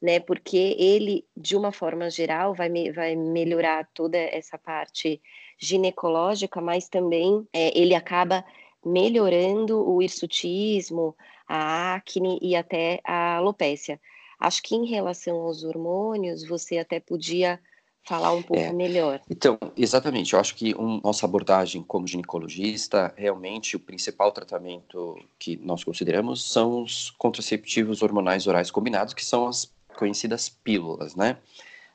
né? 0.00 0.20
Porque 0.20 0.76
ele, 0.78 1.26
de 1.36 1.56
uma 1.56 1.72
forma 1.72 2.08
geral, 2.08 2.54
vai, 2.54 2.68
me, 2.68 2.92
vai 2.92 3.16
melhorar 3.16 3.90
toda 3.92 4.16
essa 4.16 4.56
parte 4.56 5.20
ginecológica, 5.58 6.60
mas 6.60 6.88
também 6.88 7.46
é, 7.52 7.76
ele 7.78 7.94
acaba 7.94 8.44
melhorando 8.84 9.88
o 9.88 10.02
hirsutismo, 10.02 11.16
a 11.48 11.94
acne 11.94 12.38
e 12.40 12.54
até 12.54 13.00
a 13.04 13.36
alopécia. 13.36 14.00
Acho 14.38 14.62
que 14.62 14.74
em 14.74 14.86
relação 14.86 15.36
aos 15.36 15.64
hormônios, 15.64 16.46
você 16.46 16.78
até 16.78 17.00
podia 17.00 17.58
falar 18.06 18.32
um 18.32 18.42
pouco 18.42 18.62
é. 18.62 18.72
melhor. 18.72 19.20
Então, 19.28 19.58
exatamente. 19.76 20.32
Eu 20.32 20.40
acho 20.40 20.54
que 20.54 20.74
um, 20.76 21.00
nossa 21.02 21.26
abordagem 21.26 21.82
como 21.82 22.06
ginecologista, 22.06 23.12
realmente 23.16 23.74
o 23.74 23.80
principal 23.80 24.30
tratamento 24.30 25.18
que 25.38 25.56
nós 25.56 25.82
consideramos 25.82 26.48
são 26.48 26.82
os 26.82 27.10
contraceptivos 27.18 28.02
hormonais 28.02 28.46
orais 28.46 28.70
combinados, 28.70 29.12
que 29.12 29.24
são 29.24 29.48
as 29.48 29.74
conhecidas 29.96 30.48
pílulas, 30.48 31.16
né? 31.16 31.38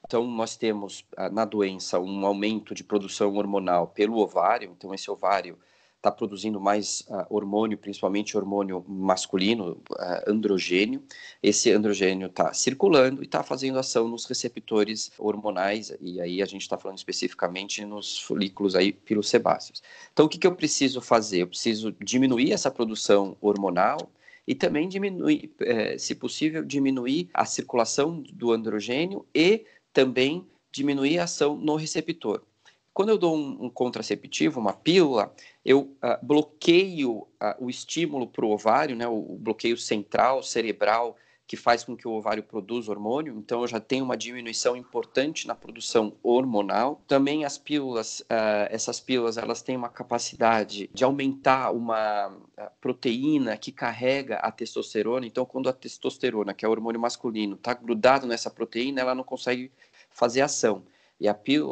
Então, 0.06 0.26
nós 0.28 0.58
temos 0.58 1.06
ah, 1.16 1.30
na 1.30 1.46
doença 1.46 2.00
um 2.00 2.26
aumento 2.26 2.74
de 2.74 2.84
produção 2.84 3.36
hormonal 3.36 3.88
pelo 3.88 4.18
ovário, 4.18 4.74
então, 4.76 4.94
esse 4.94 5.10
ovário 5.10 5.58
está 6.02 6.12
produzindo 6.12 6.60
mais 6.60 7.02
uh, 7.02 7.28
hormônio, 7.30 7.78
principalmente 7.78 8.36
hormônio 8.36 8.84
masculino, 8.88 9.80
uh, 9.92 10.24
androgênio. 10.28 11.04
Esse 11.44 11.72
androgênio 11.72 12.26
está 12.26 12.52
circulando 12.54 13.22
e 13.22 13.26
está 13.26 13.44
fazendo 13.44 13.78
ação 13.78 14.08
nos 14.08 14.26
receptores 14.26 15.12
hormonais, 15.20 15.96
e 16.02 16.20
aí 16.20 16.42
a 16.42 16.46
gente 16.46 16.64
está 16.64 16.76
falando 16.76 16.98
especificamente 16.98 17.86
nos 17.86 18.20
folículos 18.20 18.76
aí 18.76 18.92
pilosebáceos. 18.92 19.84
Então, 20.12 20.26
o 20.26 20.30
que, 20.30 20.40
que 20.40 20.48
eu 20.48 20.56
preciso 20.56 21.02
fazer? 21.02 21.44
Eu 21.44 21.48
preciso 21.48 21.92
diminuir 22.02 22.52
essa 22.52 22.72
produção 22.72 23.38
hormonal 23.40 24.12
e 24.48 24.56
também 24.56 24.90
diminuir, 24.90 25.54
eh, 25.62 25.98
se 26.00 26.16
possível, 26.16 26.66
diminuir 26.66 27.30
a 27.32 27.46
circulação 27.46 28.24
do 28.34 28.52
androgênio 28.52 29.24
e 29.36 29.66
também 29.94 30.48
diminuir 30.72 31.20
a 31.20 31.24
ação 31.26 31.56
no 31.56 31.76
receptor. 31.76 32.44
Quando 32.94 33.10
eu 33.10 33.18
dou 33.18 33.36
um, 33.36 33.66
um 33.66 33.70
contraceptivo, 33.70 34.60
uma 34.60 34.74
pílula, 34.74 35.34
eu 35.64 35.96
uh, 36.04 36.26
bloqueio 36.26 37.20
uh, 37.20 37.28
o 37.60 37.70
estímulo 37.70 38.28
para 38.28 38.46
o 38.46 38.52
ovário, 38.52 38.96
né, 38.96 39.08
o, 39.08 39.34
o, 39.34 39.38
bloqueio 39.38 39.78
central, 39.78 40.44
cerebral, 40.44 41.16
que 41.48 41.58
faz 41.58 41.84
com 41.84 41.98
que 41.98 42.08
o 42.08 42.12
ovário 42.12 42.44
produza 42.44 42.92
hormônio. 42.92 43.38
Então, 43.38 43.62
eu 43.62 43.68
já 43.68 43.80
tenho 43.80 44.06
uma 44.06 44.16
diminuição 44.16 44.76
importante 44.76 45.48
na 45.48 45.54
produção 45.54 46.14
hormonal. 46.24 47.02
Também 47.08 47.44
as 47.44 47.58
pílulas, 47.58 48.22
uh, 48.22 48.68
essas 48.70 49.00
pílulas, 49.00 49.38
elas 49.38 49.62
têm 49.62 49.76
uma 49.76 49.90
capacidade 49.90 50.90
de 50.94 51.04
aumentar 51.04 51.72
uma 51.72 52.32
proteína 52.80 53.58
que 53.58 53.72
carrega 53.72 54.38
a 54.38 54.52
testosterona. 54.52 55.26
Então, 55.26 55.46
quando 55.46 55.68
a 55.68 55.74
testosterona, 55.74 56.54
que 56.54 56.64
é 56.64 56.68
o 56.68 56.72
hormônio 56.72 57.02
masculino, 57.02 57.56
está 57.56 57.74
grudado 57.74 58.26
nessa 58.26 58.50
proteína, 58.50 59.02
ela 59.02 59.16
não 59.16 59.24
consegue 59.24 59.72
fazer 60.10 60.42
ação 60.42 60.84
e 61.22 61.28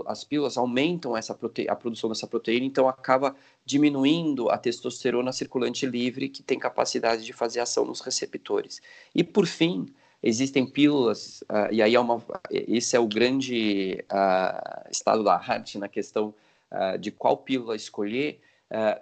as 0.06 0.24
pílulas 0.24 0.58
aumentam 0.58 1.18
essa 1.18 1.38
a 1.68 1.76
produção 1.76 2.08
dessa 2.08 2.28
proteína, 2.28 2.68
então 2.68 2.88
acaba 2.88 3.36
diminuindo 3.66 4.48
a 4.52 4.60
testosterona 4.60 5.32
circulante 5.32 5.88
livre, 5.88 6.30
que 6.30 6.44
tem 6.44 6.60
capacidade 6.60 7.26
de 7.26 7.34
fazer 7.34 7.60
ação 7.60 7.84
nos 7.84 8.00
receptores. 8.00 8.80
E 9.14 9.24
por 9.24 9.48
fim, 9.48 9.88
existem 10.22 10.68
pílulas, 10.68 11.42
uh, 11.50 11.72
e 11.72 11.82
aí 11.82 11.96
é 11.96 12.00
uma, 12.00 12.24
esse 12.52 12.96
é 12.96 13.00
o 13.00 13.08
grande 13.08 14.06
uh, 14.12 14.88
estado 14.92 15.24
da 15.24 15.34
arte 15.34 15.80
na 15.80 15.88
questão 15.88 16.32
uh, 16.72 17.00
de 17.00 17.10
qual 17.10 17.36
pílula 17.36 17.76
escolher. 17.76 18.40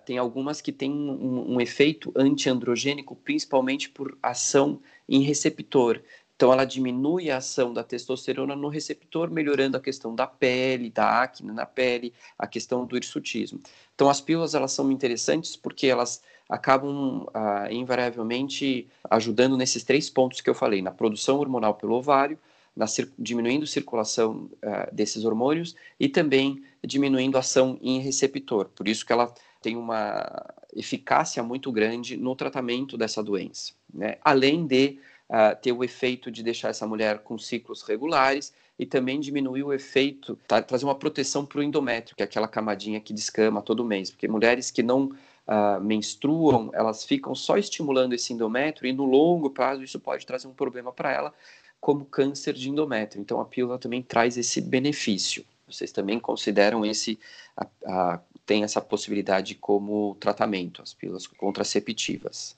tem 0.05 0.17
algumas 0.17 0.61
que 0.61 0.71
têm 0.71 0.89
um, 0.89 1.55
um 1.55 1.59
efeito 1.59 2.13
antiandrogênico, 2.15 3.17
principalmente 3.17 3.89
por 3.89 4.17
ação 4.23 4.79
em 5.09 5.21
receptor. 5.23 6.01
Então, 6.37 6.53
ela 6.53 6.65
diminui 6.65 7.31
a 7.31 7.37
ação 7.37 7.73
da 7.73 7.83
testosterona 7.83 8.55
no 8.55 8.69
receptor, 8.69 9.31
melhorando 9.31 9.75
a 9.75 9.79
questão 9.79 10.13
da 10.13 10.27
pele, 10.27 10.91
da 10.91 11.23
acne 11.23 11.51
na 11.51 11.65
pele, 11.65 12.13
a 12.37 12.45
questão 12.45 12.85
do 12.85 12.95
hirsutismo. 12.95 13.59
Então, 13.95 14.07
as 14.07 14.21
pílulas 14.21 14.53
elas 14.53 14.71
são 14.71 14.91
interessantes 14.91 15.55
porque 15.55 15.87
elas 15.87 16.21
acabam 16.47 17.25
ah, 17.33 17.67
invariavelmente 17.71 18.87
ajudando 19.09 19.57
nesses 19.57 19.83
três 19.83 20.11
pontos 20.11 20.39
que 20.39 20.49
eu 20.49 20.53
falei: 20.53 20.79
na 20.79 20.91
produção 20.91 21.39
hormonal 21.39 21.73
pelo 21.73 21.95
ovário, 21.95 22.37
na 22.75 22.85
cir 22.85 23.11
diminuindo 23.17 23.63
a 23.63 23.67
circulação 23.67 24.47
ah, 24.61 24.87
desses 24.91 25.25
hormônios 25.25 25.75
e 25.99 26.07
também 26.07 26.63
diminuindo 26.85 27.35
a 27.37 27.39
ação 27.39 27.79
em 27.81 27.99
receptor. 27.99 28.69
Por 28.75 28.87
isso 28.87 29.03
que 29.03 29.11
ela 29.11 29.33
tem 29.59 29.75
uma 29.75 30.53
eficácia 30.75 31.41
muito 31.41 31.71
grande 31.71 32.15
no 32.15 32.35
tratamento 32.35 32.95
dessa 32.95 33.23
doença, 33.23 33.73
né? 33.91 34.17
além 34.23 34.67
de 34.67 34.99
uh, 35.29 35.55
ter 35.61 35.71
o 35.71 35.83
efeito 35.83 36.31
de 36.31 36.43
deixar 36.43 36.69
essa 36.69 36.87
mulher 36.87 37.19
com 37.19 37.37
ciclos 37.37 37.81
regulares 37.83 38.53
e 38.79 38.85
também 38.85 39.19
diminuir 39.19 39.63
o 39.63 39.73
efeito, 39.73 40.37
tá, 40.47 40.61
trazer 40.61 40.85
uma 40.85 40.95
proteção 40.95 41.45
para 41.45 41.59
o 41.59 41.63
endométrio, 41.63 42.15
que 42.15 42.21
é 42.21 42.25
aquela 42.25 42.47
camadinha 42.47 42.99
que 42.99 43.13
descama 43.13 43.61
todo 43.61 43.83
mês, 43.83 44.11
porque 44.11 44.27
mulheres 44.27 44.69
que 44.69 44.83
não 44.83 45.05
uh, 45.05 45.81
menstruam, 45.81 46.69
elas 46.73 47.03
ficam 47.03 47.33
só 47.33 47.57
estimulando 47.57 48.13
esse 48.13 48.33
endométrio 48.33 48.89
e 48.89 48.93
no 48.93 49.05
longo 49.05 49.49
prazo 49.49 49.83
isso 49.83 49.99
pode 49.99 50.25
trazer 50.25 50.47
um 50.47 50.53
problema 50.53 50.91
para 50.91 51.11
ela, 51.11 51.33
como 51.79 52.05
câncer 52.05 52.53
de 52.53 52.69
endométrio. 52.69 53.21
Então 53.21 53.39
a 53.39 53.45
pílula 53.45 53.79
também 53.79 54.01
traz 54.01 54.37
esse 54.37 54.61
benefício. 54.61 55.43
Vocês 55.67 55.91
também 55.91 56.19
consideram 56.19 56.85
esse, 56.85 57.19
a, 57.55 57.67
a, 57.85 58.19
tem 58.45 58.63
essa 58.63 58.79
possibilidade 58.79 59.55
como 59.55 60.15
tratamento, 60.19 60.81
as 60.81 60.93
pílulas 60.93 61.27
contraceptivas. 61.27 62.55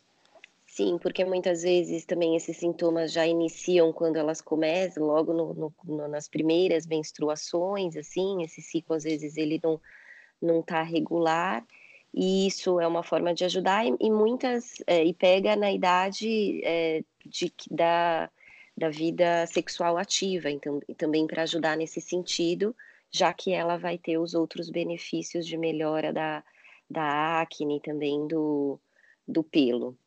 Sim, 0.80 0.98
porque 0.98 1.26
muitas 1.26 1.64
vezes 1.64 2.06
também 2.06 2.38
esses 2.38 2.56
sintomas 2.56 3.12
já 3.12 3.28
iniciam 3.28 3.92
quando 3.92 4.16
elas 4.16 4.40
começam, 4.40 5.04
logo 5.06 5.34
no, 5.34 5.54
no, 5.54 5.74
no, 5.84 6.08
nas 6.08 6.30
primeiras 6.30 6.88
menstruações, 6.88 7.98
assim, 7.98 8.44
esse 8.44 8.62
ciclo 8.62 8.96
às 8.96 9.04
vezes 9.04 9.36
ele 9.36 9.60
não 9.62 9.82
não 10.42 10.62
está 10.62 10.82
regular, 10.82 11.66
e 12.14 12.48
isso 12.48 12.80
é 12.80 12.88
uma 12.88 13.04
forma 13.04 13.34
de 13.34 13.44
ajudar, 13.44 13.86
e, 13.86 13.94
e 14.00 14.10
muitas, 14.10 14.76
é, 14.88 15.04
e 15.04 15.14
pega 15.14 15.54
na 15.58 15.70
idade 15.70 16.62
é, 16.64 17.04
de, 17.26 17.52
da, 17.70 18.30
da 18.78 18.90
vida 18.90 19.46
sexual 19.48 19.98
ativa, 19.98 20.50
então, 20.50 20.80
também 20.98 21.28
para 21.28 21.44
ajudar 21.44 21.76
nesse 21.76 22.00
sentido, 22.00 22.74
já 23.12 23.34
que 23.34 23.52
ela 23.52 23.76
vai 23.78 23.98
ter 23.98 24.18
os 24.18 24.34
outros 24.34 24.70
benefícios 24.70 25.46
de 25.46 25.58
melhora 25.58 26.14
da, 26.14 26.42
da 26.90 27.42
acne, 27.42 27.82
também 27.82 28.26
do, 28.28 28.80
do 29.28 29.44
pelo. 29.44 29.98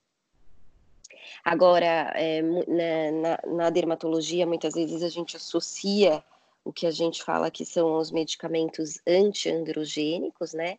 Agora, 1.44 2.12
é, 2.14 2.42
na, 2.42 3.38
na, 3.46 3.70
dermatologia, 3.70 4.46
muitas 4.46 4.74
vezes 4.74 5.02
a 5.02 5.08
gente 5.08 5.36
associa 5.36 6.22
o 6.64 6.72
que 6.72 6.86
a 6.86 6.90
gente 6.90 7.22
fala 7.22 7.50
que 7.50 7.64
são 7.64 7.98
os 7.98 8.10
medicamentos 8.10 9.00
antiandrogênicos, 9.06 10.52
né? 10.52 10.78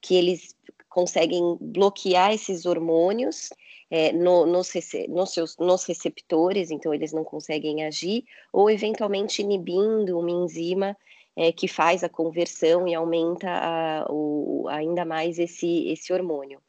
Que 0.00 0.14
eles 0.14 0.54
conseguem 0.88 1.56
bloquear 1.60 2.32
esses 2.32 2.66
hormônios 2.66 3.50
é, 3.90 4.12
no, 4.12 4.46
nos, 4.46 4.72
nos, 5.08 5.32
seus, 5.32 5.56
nos 5.56 5.84
receptores, 5.84 6.70
então 6.70 6.94
eles 6.94 7.12
não 7.12 7.24
conseguem 7.24 7.84
agir, 7.84 8.24
ou 8.52 8.70
eventualmente 8.70 9.42
inibindo 9.42 10.18
uma 10.18 10.30
enzima 10.30 10.96
é, 11.36 11.52
que 11.52 11.66
faz 11.66 12.04
a 12.04 12.08
conversão 12.08 12.86
e 12.86 12.94
aumenta 12.94 13.48
a, 13.48 14.06
o, 14.08 14.66
ainda 14.68 15.04
mais 15.04 15.38
esse, 15.38 15.88
esse 15.88 16.12
hormônio. 16.12 16.60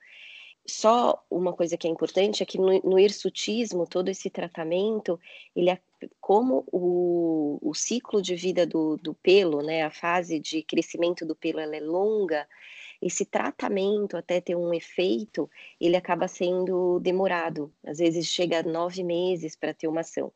Só 0.67 1.23
uma 1.29 1.53
coisa 1.53 1.77
que 1.77 1.87
é 1.87 1.91
importante 1.91 2.41
é 2.41 2.45
que 2.45 2.57
no, 2.57 2.79
no 2.81 2.97
hirsutismo, 2.97 3.85
todo 3.85 4.09
esse 4.09 4.29
tratamento, 4.31 5.19
ele 5.55 5.69
é, 5.69 5.79
como 6.19 6.63
o, 6.71 7.59
o 7.61 7.73
ciclo 7.75 8.19
de 8.21 8.35
vida 8.35 8.65
do, 8.65 8.97
do 8.97 9.13
pelo, 9.13 9.61
né, 9.61 9.83
a 9.83 9.91
fase 9.91 10.39
de 10.39 10.63
crescimento 10.63 11.23
do 11.23 11.35
pelo 11.35 11.59
ela 11.59 11.75
é 11.75 11.79
longa, 11.79 12.47
esse 12.99 13.25
tratamento 13.25 14.17
até 14.17 14.41
ter 14.41 14.55
um 14.55 14.73
efeito, 14.73 15.47
ele 15.79 15.95
acaba 15.95 16.27
sendo 16.27 16.99
demorado. 16.99 17.71
Às 17.85 17.99
vezes 17.99 18.25
chega 18.25 18.59
a 18.59 18.63
nove 18.63 19.03
meses 19.03 19.55
para 19.55 19.73
ter 19.73 19.87
uma 19.87 20.01
ação. 20.01 20.31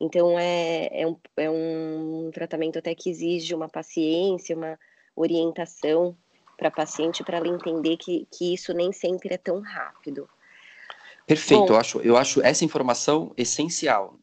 Então 0.00 0.38
é, 0.38 0.88
é, 0.92 1.06
um, 1.06 1.16
é 1.36 1.50
um 1.50 2.30
tratamento 2.32 2.78
até 2.78 2.94
que 2.94 3.10
exige 3.10 3.54
uma 3.54 3.68
paciência, 3.68 4.56
uma 4.56 4.78
orientação 5.14 6.16
para 6.58 6.68
a 6.68 6.72
paciente 6.72 7.22
para 7.22 7.38
ela 7.38 7.46
entender 7.46 7.96
que, 7.96 8.26
que 8.30 8.52
isso 8.52 8.74
nem 8.74 8.92
sempre 8.92 9.32
é 9.32 9.38
tão 9.38 9.60
rápido. 9.60 10.28
Perfeito, 11.24 11.66
Bom, 11.66 11.68
eu, 11.68 11.76
acho, 11.76 12.00
eu 12.00 12.16
acho 12.16 12.42
essa 12.42 12.64
informação 12.64 13.32
essencial. 13.36 14.18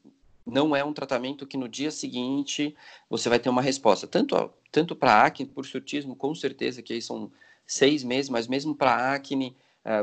Não 0.45 0.76
é 0.76 0.84
um 0.84 0.93
tratamento 0.93 1.48
que 1.48 1.56
no 1.58 1.69
dia 1.69 1.89
seguinte 1.89 2.76
você 3.10 3.30
vai 3.30 3.39
ter 3.39 3.50
uma 3.50 3.62
resposta. 3.62 4.06
Tanto, 4.06 4.52
tanto 4.71 4.95
para 4.95 5.24
acne, 5.24 5.45
por 5.48 5.65
surtismo, 5.65 6.15
com 6.15 6.36
certeza 6.36 6.82
que 6.82 6.93
aí 6.93 7.02
são 7.02 7.32
seis 7.65 8.04
meses, 8.04 8.30
mas 8.30 8.48
mesmo 8.48 8.76
para 8.76 9.13
acne, 9.13 9.56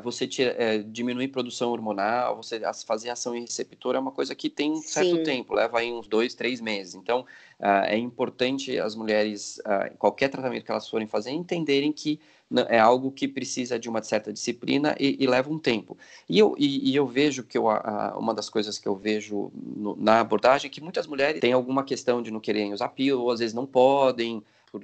você 0.02 0.26
tira, 0.26 0.54
uh, 0.54 0.84
diminuir 0.84 1.28
produção 1.28 1.70
hormonal, 1.70 2.36
você 2.36 2.60
fazer 2.86 3.10
ação 3.10 3.34
em 3.34 3.40
receptor 3.40 3.96
é 3.96 3.98
uma 3.98 4.12
coisa 4.12 4.34
que 4.34 4.48
tem 4.48 4.72
um 4.72 4.82
certo 4.82 5.16
Sim. 5.16 5.22
tempo, 5.22 5.54
leva 5.54 5.78
aí 5.78 5.92
uns 5.92 6.06
dois, 6.06 6.34
três 6.34 6.60
meses. 6.60 6.94
Então, 6.94 7.20
uh, 7.60 7.84
é 7.86 7.98
importante 7.98 8.78
as 8.78 8.94
mulheres, 8.94 9.60
qualquer 9.98 10.28
tratamento 10.28 10.64
que 10.64 10.70
elas 10.70 10.88
forem 10.88 11.06
fazer, 11.06 11.30
entenderem 11.30 11.92
que 11.92 12.20
é 12.68 12.78
algo 12.78 13.10
que 13.10 13.26
precisa 13.26 13.78
de 13.78 13.88
uma 13.88 14.02
certa 14.02 14.32
disciplina 14.32 14.94
e, 15.00 15.16
e 15.18 15.26
leva 15.26 15.50
um 15.50 15.58
tempo. 15.58 15.96
E 16.28 16.38
eu, 16.38 16.54
e, 16.58 16.90
e 16.90 16.94
eu 16.94 17.06
vejo 17.06 17.44
que 17.44 17.56
eu, 17.56 17.68
a, 17.68 18.14
uma 18.18 18.34
das 18.34 18.48
coisas 18.48 18.78
que 18.78 18.86
eu 18.86 18.94
vejo 18.94 19.50
no, 19.54 19.96
na 19.96 20.20
abordagem 20.20 20.68
é 20.68 20.70
que 20.70 20.80
muitas 20.80 21.06
mulheres 21.06 21.40
têm 21.40 21.52
alguma 21.52 21.82
questão 21.82 22.22
de 22.22 22.30
não 22.30 22.40
quererem 22.40 22.72
usar 22.72 22.88
pílula, 22.88 23.24
ou 23.24 23.30
às 23.30 23.40
vezes 23.40 23.54
não 23.54 23.66
podem, 23.66 24.42
por 24.70 24.82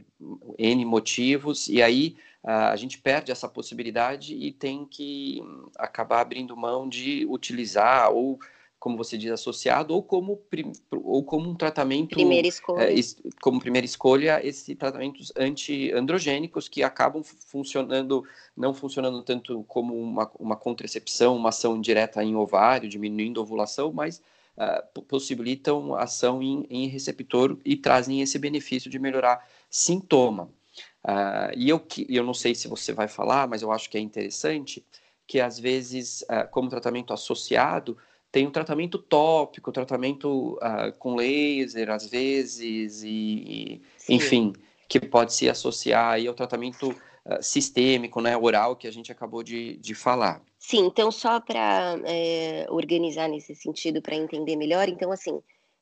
N 0.59 0.85
motivos, 0.85 1.69
e 1.69 1.83
aí 1.83 2.17
a 2.43 2.77
gente 2.77 2.99
perde 2.99 3.33
essa 3.33 3.49
possibilidade 3.49 4.35
e 4.35 4.53
tem 4.53 4.85
que 4.85 5.43
acabar 5.77 6.21
abrindo 6.21 6.57
mão 6.57 6.89
de 6.89 7.27
utilizar 7.29 8.11
ou 8.13 8.39
como 8.79 8.97
você 8.97 9.19
diz, 9.19 9.31
associado, 9.31 9.93
ou 9.93 10.03
como, 10.03 10.41
ou 10.93 11.25
como 11.25 11.51
um 11.51 11.55
tratamento. 11.55 12.11
Primeira 12.11 12.47
escolha. 12.47 12.93
É, 12.93 12.95
como 13.43 13.61
primeira 13.61 13.85
escolha, 13.85 14.41
esses 14.47 14.77
tratamentos 14.77 15.33
anti-androgênicos 15.37 16.69
que 16.69 16.83
acabam 16.83 17.23
funcionando, 17.23 18.25
não 18.57 18.73
funcionando 18.73 19.23
tanto 19.23 19.65
como 19.65 20.01
uma, 20.01 20.31
uma 20.39 20.57
contracepção, 20.57 21.37
uma 21.37 21.49
ação 21.49 21.81
direta 21.81 22.23
em 22.23 22.37
ovário, 22.37 22.89
diminuindo 22.89 23.41
a 23.41 23.43
ovulação, 23.43 23.93
mas 23.93 24.23
uh, 24.57 25.03
possibilitam 25.03 25.95
ação 25.95 26.41
em, 26.41 26.65
em 26.71 26.87
receptor 26.87 27.59
e 27.65 27.77
trazem 27.77 28.21
esse 28.21 28.39
benefício 28.39 28.89
de 28.89 28.99
melhorar 28.99 29.45
sintoma. 29.69 30.51
Uh, 31.07 31.53
e 31.57 31.69
eu, 31.69 31.85
eu 32.09 32.25
não 32.25 32.35
sei 32.35 32.55
se 32.55 32.69
você 32.69 32.93
vai 32.93 33.09
falar, 33.09 33.49
mas 33.49 33.63
eu 33.63 33.73
acho 33.73 33.89
que 33.89 33.97
é 33.97 34.01
interessante 34.01 34.85
que 35.27 35.41
às 35.41 35.59
vezes, 35.59 36.23
uh, 36.23 36.49
como 36.51 36.69
tratamento 36.69 37.13
associado, 37.13 37.97
tem 38.31 38.47
um 38.47 38.51
tratamento 38.51 38.99
tópico, 38.99 39.73
tratamento 39.73 40.55
uh, 40.57 40.93
com 40.99 41.15
laser, 41.15 41.91
às 41.91 42.07
vezes, 42.07 43.03
e, 43.03 43.81
enfim, 44.09 44.53
que 44.87 45.01
pode 45.01 45.33
se 45.33 45.49
associar 45.49 46.13
aí 46.13 46.27
ao 46.27 46.35
tratamento 46.35 46.95
sistêmico, 47.43 48.23
né, 48.23 48.35
oral, 48.35 48.75
que 48.75 48.89
a 48.89 48.91
gente 48.91 49.13
acabou 49.13 49.43
de, 49.43 49.77
de 49.77 49.95
falar. 49.95 50.43
Sim, 50.59 50.87
então 50.87 51.11
só 51.11 51.39
para 51.39 52.01
é, 52.07 52.67
organizar 52.71 53.29
nesse 53.29 53.55
sentido, 53.55 54.01
para 54.01 54.17
entender 54.17 54.57
melhor, 54.57 54.89
então 54.89 55.13
assim, 55.13 55.39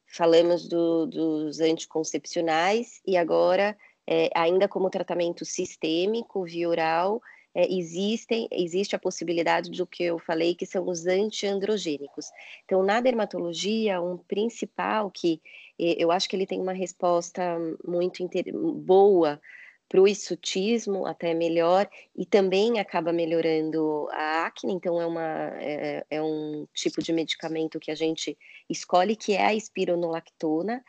falamos 0.06 0.68
do, 0.68 1.06
dos 1.06 1.60
anticoncepcionais 1.60 3.00
e 3.06 3.16
agora, 3.16 3.76
é, 4.06 4.30
ainda 4.34 4.68
como 4.68 4.90
tratamento 4.90 5.44
sistêmico, 5.44 6.44
via 6.44 6.68
oral, 6.68 7.20
é, 7.54 7.72
existem, 7.72 8.46
existe 8.52 8.94
a 8.94 8.98
possibilidade 8.98 9.70
do 9.70 9.86
que 9.86 10.04
eu 10.04 10.18
falei, 10.18 10.54
que 10.54 10.66
são 10.66 10.86
os 10.86 11.06
antiandrogênicos. 11.06 12.30
Então, 12.66 12.82
na 12.82 13.00
dermatologia, 13.00 14.00
um 14.00 14.18
principal 14.18 15.10
que 15.10 15.40
eu 15.78 16.10
acho 16.10 16.28
que 16.28 16.36
ele 16.36 16.46
tem 16.46 16.60
uma 16.60 16.72
resposta 16.72 17.58
muito 17.82 18.22
boa 18.84 19.40
para 19.88 20.00
o 20.00 20.08
hirsutismo, 20.08 21.06
até 21.06 21.32
melhor, 21.32 21.88
e 22.14 22.26
também 22.26 22.78
acaba 22.78 23.12
melhorando 23.12 24.08
a 24.10 24.46
acne, 24.46 24.72
então 24.72 25.00
é, 25.00 25.06
uma, 25.06 25.50
é, 25.60 26.04
é, 26.10 26.22
um 26.22 26.66
tipo 26.74 27.02
de 27.02 27.12
medicamento 27.12 27.78
que 27.78 27.90
a 27.90 27.94
gente 27.94 28.36
escolhe, 28.68 29.14
que 29.14 29.34
é 29.34 29.46
a 29.46 29.54
espironolactona, 29.54 30.84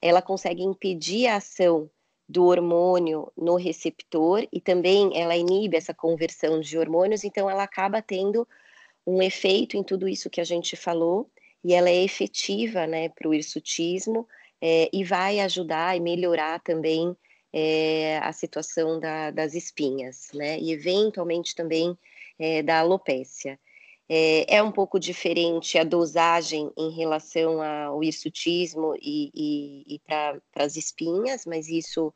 ela 0.00 0.20
consegue 0.20 0.62
impedir 0.62 1.26
a 1.26 1.36
ação 1.36 1.90
do 2.28 2.44
hormônio 2.44 3.30
no 3.36 3.56
receptor 3.56 4.46
e 4.52 4.60
também 4.60 5.10
ela 5.14 5.36
inibe 5.36 5.76
essa 5.76 5.92
conversão 5.92 6.60
de 6.60 6.78
hormônios, 6.78 7.24
então 7.24 7.48
ela 7.50 7.62
acaba 7.62 8.00
tendo 8.00 8.46
um 9.06 9.22
efeito 9.22 9.76
em 9.76 9.82
tudo 9.82 10.08
isso 10.08 10.30
que 10.30 10.40
a 10.40 10.44
gente 10.44 10.76
falou 10.76 11.28
e 11.64 11.74
ela 11.74 11.90
é 11.90 12.02
efetiva, 12.02 12.86
né, 12.86 13.08
para 13.08 13.28
o 13.28 13.34
hirsutismo 13.34 14.26
é, 14.60 14.88
e 14.92 15.04
vai 15.04 15.40
ajudar 15.40 15.96
e 15.96 16.00
melhorar 16.00 16.60
também 16.60 17.16
é, 17.52 18.18
a 18.18 18.32
situação 18.32 18.98
da, 18.98 19.30
das 19.30 19.54
espinhas, 19.54 20.30
né, 20.32 20.58
e 20.58 20.72
eventualmente 20.72 21.54
também 21.54 21.96
é, 22.38 22.62
da 22.62 22.80
alopécia. 22.80 23.58
É, 24.14 24.56
é, 24.56 24.62
um 24.62 24.70
pouco 24.70 25.00
diferente 25.00 25.78
a 25.78 25.84
dosagem 25.84 26.70
em 26.76 26.90
relação 26.90 27.62
ao 27.62 28.04
hirsutismo 28.04 28.94
e, 29.00 29.30
e, 29.34 29.94
e 29.94 29.98
para 30.00 30.38
as 30.54 30.76
espinhas, 30.76 31.46
mas 31.46 31.66
isso 31.70 32.12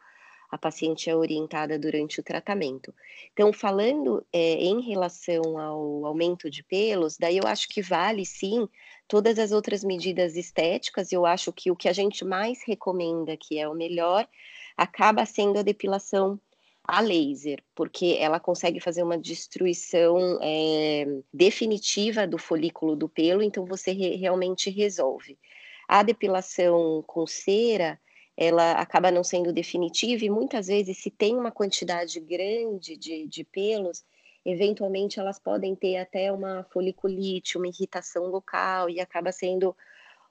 a 0.51 0.59
paciente 0.59 1.09
é 1.09 1.17
orientada 1.17 1.79
durante 1.79 2.21
o 2.21 2.23
tratamento. 2.23 2.95
Então, 3.33 3.51
falando 3.51 4.23
é, 4.31 4.63
em 4.63 4.83
relação 4.83 5.59
ao 5.59 6.05
aumento 6.05 6.51
de 6.51 6.63
pelos, 6.63 7.17
daí 7.17 7.39
eu 7.39 7.47
acho 7.47 7.67
que 7.67 7.81
vale 7.81 8.27
sim 8.27 8.69
todas 9.09 9.39
as 9.39 9.51
outras 9.51 9.83
medidas 9.83 10.37
estéticas. 10.37 11.13
Eu 11.13 11.25
acho 11.25 11.51
que 11.51 11.71
o 11.71 11.77
que 11.77 11.89
a 11.89 11.95
gente 11.95 12.27
mais 12.27 12.59
recomenda, 12.67 13.39
que 13.39 13.59
é 13.59 13.67
o 13.67 13.75
melhor, 13.75 14.29
acaba 14.77 15.25
sendo 15.25 15.59
a 15.59 15.63
depilação 15.63 16.39
a 16.87 17.01
laser, 17.01 17.63
porque 17.75 18.17
ela 18.21 18.39
consegue 18.39 18.79
fazer 18.81 19.03
uma 19.03 19.19
destruição 19.19 20.39
é, 20.41 21.07
definitiva 21.33 22.27
do 22.27 22.39
folículo 22.39 22.95
do 22.95 23.09
pelo, 23.09 23.43
então 23.43 23.65
você 23.65 23.93
re 23.93 24.17
realmente 24.17 24.71
resolve. 24.71 25.39
A 25.89 26.03
depilação 26.03 27.03
com 27.07 27.27
cera, 27.27 27.99
ela 28.37 28.73
acaba 28.73 29.11
não 29.11 29.25
sendo 29.25 29.53
definitiva 29.53 30.25
e 30.25 30.31
muitas 30.31 30.69
vezes, 30.69 30.99
se 30.99 31.11
tem 31.11 31.37
uma 31.37 31.51
quantidade 31.51 32.21
grande 32.21 32.97
de, 32.97 33.27
de 33.27 33.45
pelos, 33.45 34.05
eventualmente 34.45 35.19
elas 35.19 35.39
podem 35.39 35.75
ter 35.75 35.97
até 35.97 36.31
uma 36.31 36.65
foliculite, 36.73 37.59
uma 37.59 37.67
irritação 37.67 38.27
local 38.27 38.89
e 38.89 39.01
acaba 39.01 39.33
sendo 39.33 39.77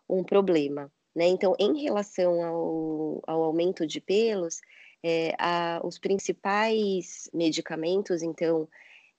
um 0.07 0.23
problema. 0.23 0.91
Né? 1.13 1.27
Então, 1.27 1.55
em 1.59 1.81
relação 1.81 2.43
ao, 2.43 3.23
ao 3.25 3.43
aumento 3.43 3.85
de 3.87 3.99
pelos, 3.99 4.61
é, 5.03 5.35
a, 5.37 5.81
os 5.83 5.99
principais 5.99 7.29
medicamentos, 7.33 8.21
então, 8.21 8.67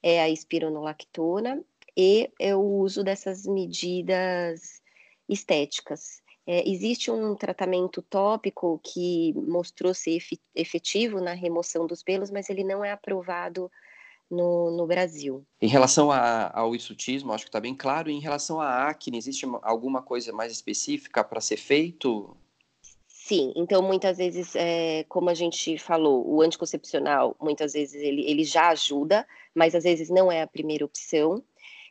é 0.02 0.20
a 0.20 0.28
espironolactona 0.28 1.62
e 1.96 2.30
é 2.38 2.54
o 2.54 2.60
uso 2.60 3.02
dessas 3.02 3.46
medidas 3.46 4.82
estéticas. 5.28 6.22
É, 6.46 6.68
existe 6.68 7.10
um 7.10 7.34
tratamento 7.34 8.00
tópico 8.02 8.80
que 8.84 9.32
mostrou 9.34 9.92
ser 9.92 10.22
efetivo 10.54 11.20
na 11.20 11.32
remoção 11.32 11.86
dos 11.86 12.02
pelos, 12.02 12.30
mas 12.30 12.48
ele 12.48 12.62
não 12.62 12.84
é 12.84 12.92
aprovado 12.92 13.70
no, 14.30 14.70
no 14.70 14.86
Brasil. 14.86 15.44
Em 15.60 15.66
relação 15.66 16.10
a, 16.10 16.56
ao 16.56 16.74
hirsutismo, 16.74 17.32
acho 17.32 17.44
que 17.44 17.48
está 17.48 17.60
bem 17.60 17.74
claro. 17.74 18.10
Em 18.10 18.20
relação 18.20 18.60
à 18.60 18.88
acne, 18.88 19.18
existe 19.18 19.44
alguma 19.62 20.02
coisa 20.02 20.32
mais 20.32 20.52
específica 20.52 21.24
para 21.24 21.40
ser 21.40 21.56
feito? 21.56 22.36
Sim, 23.28 23.52
então 23.56 23.82
muitas 23.82 24.18
vezes, 24.18 24.54
é, 24.54 25.02
como 25.08 25.28
a 25.28 25.34
gente 25.34 25.76
falou, 25.78 26.24
o 26.24 26.40
anticoncepcional, 26.42 27.34
muitas 27.40 27.72
vezes 27.72 28.00
ele, 28.00 28.22
ele 28.24 28.44
já 28.44 28.68
ajuda, 28.68 29.26
mas 29.52 29.74
às 29.74 29.82
vezes 29.82 30.08
não 30.08 30.30
é 30.30 30.42
a 30.42 30.46
primeira 30.46 30.84
opção. 30.84 31.42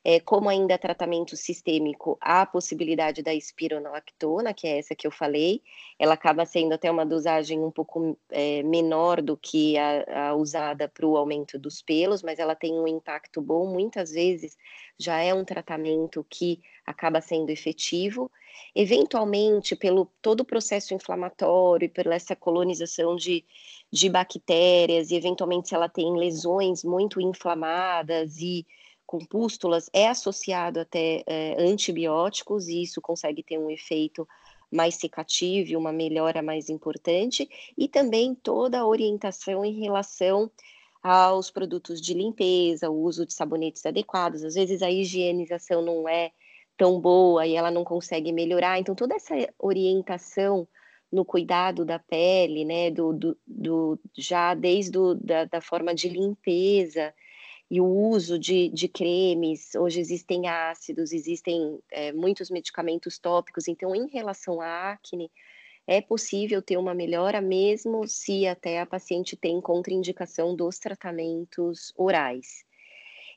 É, 0.08 0.20
como 0.20 0.48
ainda 0.50 0.78
tratamento 0.78 1.36
sistêmico, 1.36 2.16
há 2.22 2.44
a 2.44 2.46
possibilidade 2.46 3.24
da 3.24 3.34
espironolactona, 3.34 4.54
que 4.54 4.68
é 4.68 4.78
essa 4.78 4.94
que 4.94 5.08
eu 5.08 5.10
falei, 5.10 5.64
ela 5.98 6.14
acaba 6.14 6.46
sendo 6.46 6.74
até 6.74 6.92
uma 6.92 7.04
dosagem 7.04 7.60
um 7.60 7.72
pouco 7.72 8.16
é, 8.30 8.62
menor 8.62 9.20
do 9.20 9.36
que 9.36 9.76
a, 9.80 10.28
a 10.28 10.36
usada 10.36 10.88
para 10.88 11.08
o 11.08 11.18
aumento 11.18 11.58
dos 11.58 11.82
pelos, 11.82 12.22
mas 12.22 12.38
ela 12.38 12.54
tem 12.54 12.74
um 12.74 12.88
impacto 12.88 13.42
bom, 13.42 13.66
muitas 13.66 14.12
vezes 14.12 14.56
já 14.96 15.20
é 15.22 15.34
um 15.34 15.44
tratamento 15.44 16.24
que 16.30 16.62
acaba 16.86 17.20
sendo 17.20 17.50
efetivo, 17.50 18.30
eventualmente 18.76 19.76
pelo 19.76 20.06
todo 20.22 20.42
o 20.42 20.46
processo 20.46 20.94
inflamatório 20.94 21.88
e 21.88 21.90
por 21.90 22.06
essa 22.06 22.36
colonização 22.36 23.16
de, 23.16 23.44
de 23.92 24.08
bactérias, 24.08 25.10
e 25.10 25.16
eventualmente 25.16 25.70
se 25.70 25.74
ela 25.74 25.90
tem 25.90 26.16
lesões 26.16 26.84
muito 26.84 27.20
inflamadas 27.20 28.38
e 28.38 28.68
com 29.06 29.20
pústulas 29.20 29.90
é 29.94 30.08
associado 30.08 30.80
até 30.80 31.24
é, 31.26 31.56
antibióticos 31.62 32.68
e 32.68 32.82
isso 32.82 33.02
consegue 33.02 33.44
ter 33.44 33.58
um 33.58 33.70
efeito 33.70 34.28
mais 34.72 34.96
secativo, 34.96 35.78
uma 35.78 35.94
melhora 35.94 36.42
mais 36.42 36.70
importante, 36.70 37.50
e 37.78 37.88
também 37.88 38.36
toda 38.36 38.80
a 38.80 38.86
orientação 38.86 39.64
em 39.64 39.80
relação 39.80 40.50
aos 41.02 41.52
produtos 41.52 42.02
de 42.02 42.14
limpeza, 42.14 42.90
o 42.90 43.04
uso 43.04 43.26
de 43.26 43.34
sabonetes 43.34 43.86
adequados. 43.86 44.44
Às 44.44 44.56
vezes 44.56 44.82
a 44.82 44.90
higienização 44.90 45.82
não 45.82 46.10
é 46.10 46.32
tão 46.76 47.00
boa 47.00 47.46
e 47.46 47.56
ela 47.56 47.72
não 47.72 47.84
consegue 47.84 48.32
melhorar. 48.32 48.80
Então, 48.80 48.96
toda 48.96 49.16
essa 49.16 49.36
orientação 49.60 50.68
no 51.12 51.24
cuidado 51.24 51.86
da 51.86 52.00
pele, 52.00 52.66
né, 52.66 52.92
do, 52.92 53.14
do, 53.14 53.38
do 53.46 54.00
já 54.18 54.54
desde 54.54 54.92
do, 54.92 55.16
da, 55.16 55.46
da 55.46 55.62
forma 55.62 55.94
de 55.94 56.10
limpeza, 56.10 57.14
e 57.70 57.82
o 57.82 57.86
uso 57.86 58.38
de, 58.38 58.70
de 58.70 58.88
cremes, 58.88 59.74
hoje 59.76 60.00
existem 60.00 60.48
ácidos, 60.48 61.12
existem 61.12 61.80
é, 61.92 62.12
muitos 62.12 62.50
medicamentos 62.50 63.18
tópicos, 63.18 63.68
então, 63.68 63.96
em 63.96 64.08
relação 64.08 64.62
à 64.62 64.92
acne, 64.92 65.32
é 65.88 66.02
possível 66.02 66.62
ter 66.62 66.78
uma 66.78 66.94
melhora 66.94 67.42
mesmo 67.42 68.08
se 68.08 68.48
até 68.48 68.80
a 68.80 68.86
paciente 68.86 69.36
tem 69.36 69.62
contraindicação 69.62 70.56
dos 70.56 70.80
tratamentos 70.80 71.94
orais. 71.96 72.66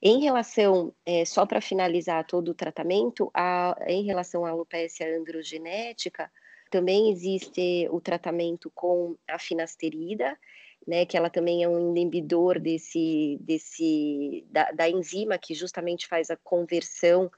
Em 0.00 0.20
relação, 0.20 0.94
é, 1.04 1.24
só 1.24 1.44
para 1.44 1.60
finalizar 1.60 2.24
todo 2.26 2.50
o 2.50 2.54
tratamento, 2.54 3.30
a, 3.34 3.76
em 3.86 4.04
relação 4.04 4.46
à 4.46 4.50
alopecia 4.50 5.18
androgenética, 5.18 6.30
também 6.70 7.10
existe 7.10 7.88
o 7.90 8.00
tratamento 8.00 8.70
com 8.74 9.16
a 9.26 9.38
finasterida, 9.38 10.38
né, 10.88 11.04
que 11.04 11.18
ela 11.18 11.28
também 11.28 11.62
é 11.62 11.68
um 11.68 11.94
inibidor 11.94 12.58
desse, 12.58 13.36
desse 13.42 14.42
da, 14.50 14.72
da 14.72 14.88
enzima 14.88 15.36
que 15.36 15.52
justamente 15.52 16.06
faz 16.06 16.30
a 16.30 16.36
conversão 16.36 17.30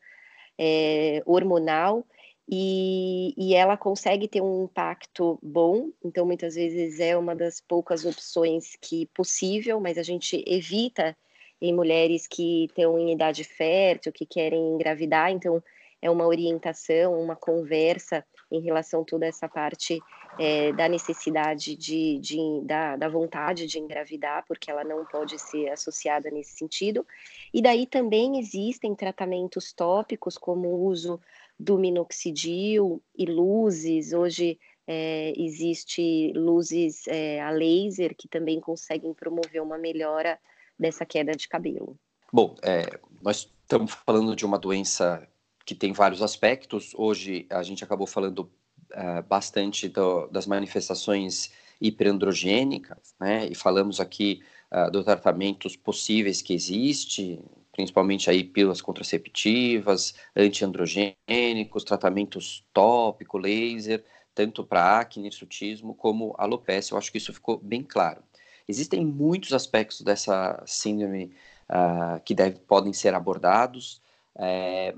é, 0.57 1.21
hormonal 1.27 2.07
e, 2.49 3.35
e, 3.37 3.55
ela 3.55 3.77
consegue 3.77 4.29
ter 4.29 4.41
um 4.41 4.65
impacto 4.65 5.37
bom, 5.43 5.91
então 6.05 6.25
muitas 6.25 6.55
vezes 6.55 7.01
é 7.01 7.17
uma 7.17 7.35
das 7.35 7.61
poucas 7.61 8.05
opções 8.05 8.77
que 8.81 9.07
possível, 9.07 9.81
mas 9.81 9.99
a 9.99 10.03
gente 10.05 10.45
evita 10.47 11.17
em 11.61 11.75
mulheres 11.75 12.29
que 12.29 12.67
estão 12.67 12.97
em 12.99 13.13
idade 13.13 13.43
fértil, 13.43 14.13
que 14.13 14.25
querem 14.25 14.75
engravidar, 14.75 15.33
então 15.33 15.61
é 16.01 16.09
uma 16.09 16.27
orientação, 16.27 17.21
uma 17.21 17.35
conversa 17.35 18.25
em 18.51 18.61
relação 18.61 19.03
a 19.03 19.05
toda 19.05 19.27
essa 19.27 19.49
parte 19.49 20.01
é, 20.39 20.73
da 20.73 20.89
necessidade 20.89 21.77
de, 21.77 22.19
de 22.19 22.39
da, 22.63 22.97
da, 22.97 23.09
vontade 23.09 23.67
de 23.67 23.79
engravidar, 23.79 24.45
porque 24.47 24.71
ela 24.71 24.85
não 24.85 25.05
pode 25.05 25.39
ser 25.39 25.69
associada 25.71 26.31
nesse 26.31 26.57
sentido. 26.57 27.07
E 27.53 27.61
daí 27.61 27.87
também 27.87 28.39
existem 28.39 28.95
tratamentos 28.95 29.73
tópicos, 29.73 30.39
como 30.39 30.69
o 30.69 30.85
uso 30.87 31.21
do 31.59 31.79
minoxidil 31.79 33.03
e 33.17 33.27
luzes. 33.27 34.13
Hoje 34.13 34.59
é, 34.87 35.33
existe 35.37 36.33
luzes 36.35 37.07
é, 37.07 37.41
a 37.41 37.51
laser 37.51 38.15
que 38.17 38.29
também 38.29 38.61
conseguem 38.61 39.13
promover 39.13 39.63
uma 39.63 39.79
melhora 39.79 40.39
dessa 40.79 41.05
queda 41.05 41.33
de 41.33 41.49
cabelo. 41.49 41.97
Bom, 42.33 42.55
é, 42.63 42.87
nós 43.21 43.53
estamos 43.63 43.93
falando 44.07 44.35
de 44.35 44.47
uma 44.47 44.59
doença 44.59 45.27
que 45.67 45.75
tem 45.75 45.93
vários 45.93 46.23
aspectos. 46.23 46.93
Hoje 46.97 47.47
a 47.51 47.63
gente 47.63 47.85
acabou 47.85 48.07
falando 48.07 48.51
uh, 48.93 49.23
bastante 49.29 49.89
do, 49.89 50.27
das 50.29 50.47
manifestações 50.47 51.51
hiperandrogênicas, 51.81 53.15
né? 53.19 53.47
E 53.47 53.55
falamos 53.55 54.01
aqui 54.01 54.43
uh, 54.71 54.91
dos 54.91 55.05
tratamentos 55.05 55.77
possíveis 55.77 56.43
que 56.43 56.53
existe, 56.53 57.41
principalmente 57.73 58.29
aí 58.29 58.45
pílulas 58.45 58.83
contraceptivas, 58.83 60.15
antiandrogênicos, 60.37 61.85
tratamentos 61.85 62.65
tópico, 62.73 63.39
laser, 63.39 64.05
tanto 64.35 64.65
para 64.65 65.01
acne, 65.01 65.29
hirsutismo, 65.29 65.95
como 65.95 66.35
alopecia. 66.39 66.95
Eu 66.95 66.99
acho 66.99 67.11
que 67.11 67.19
isso 67.19 67.33
ficou 67.33 67.59
bem 67.59 67.83
claro. 67.83 68.23
Existem 68.69 69.05
muitos 69.05 69.53
aspectos 69.53 70.03
dessa 70.03 70.63
síndrome 70.67 71.33
uh, 71.69 72.21
que 72.25 72.35
deve, 72.35 72.59
podem 72.61 72.93
ser 72.93 73.15
abordados, 73.15 74.01
é, 74.37 74.95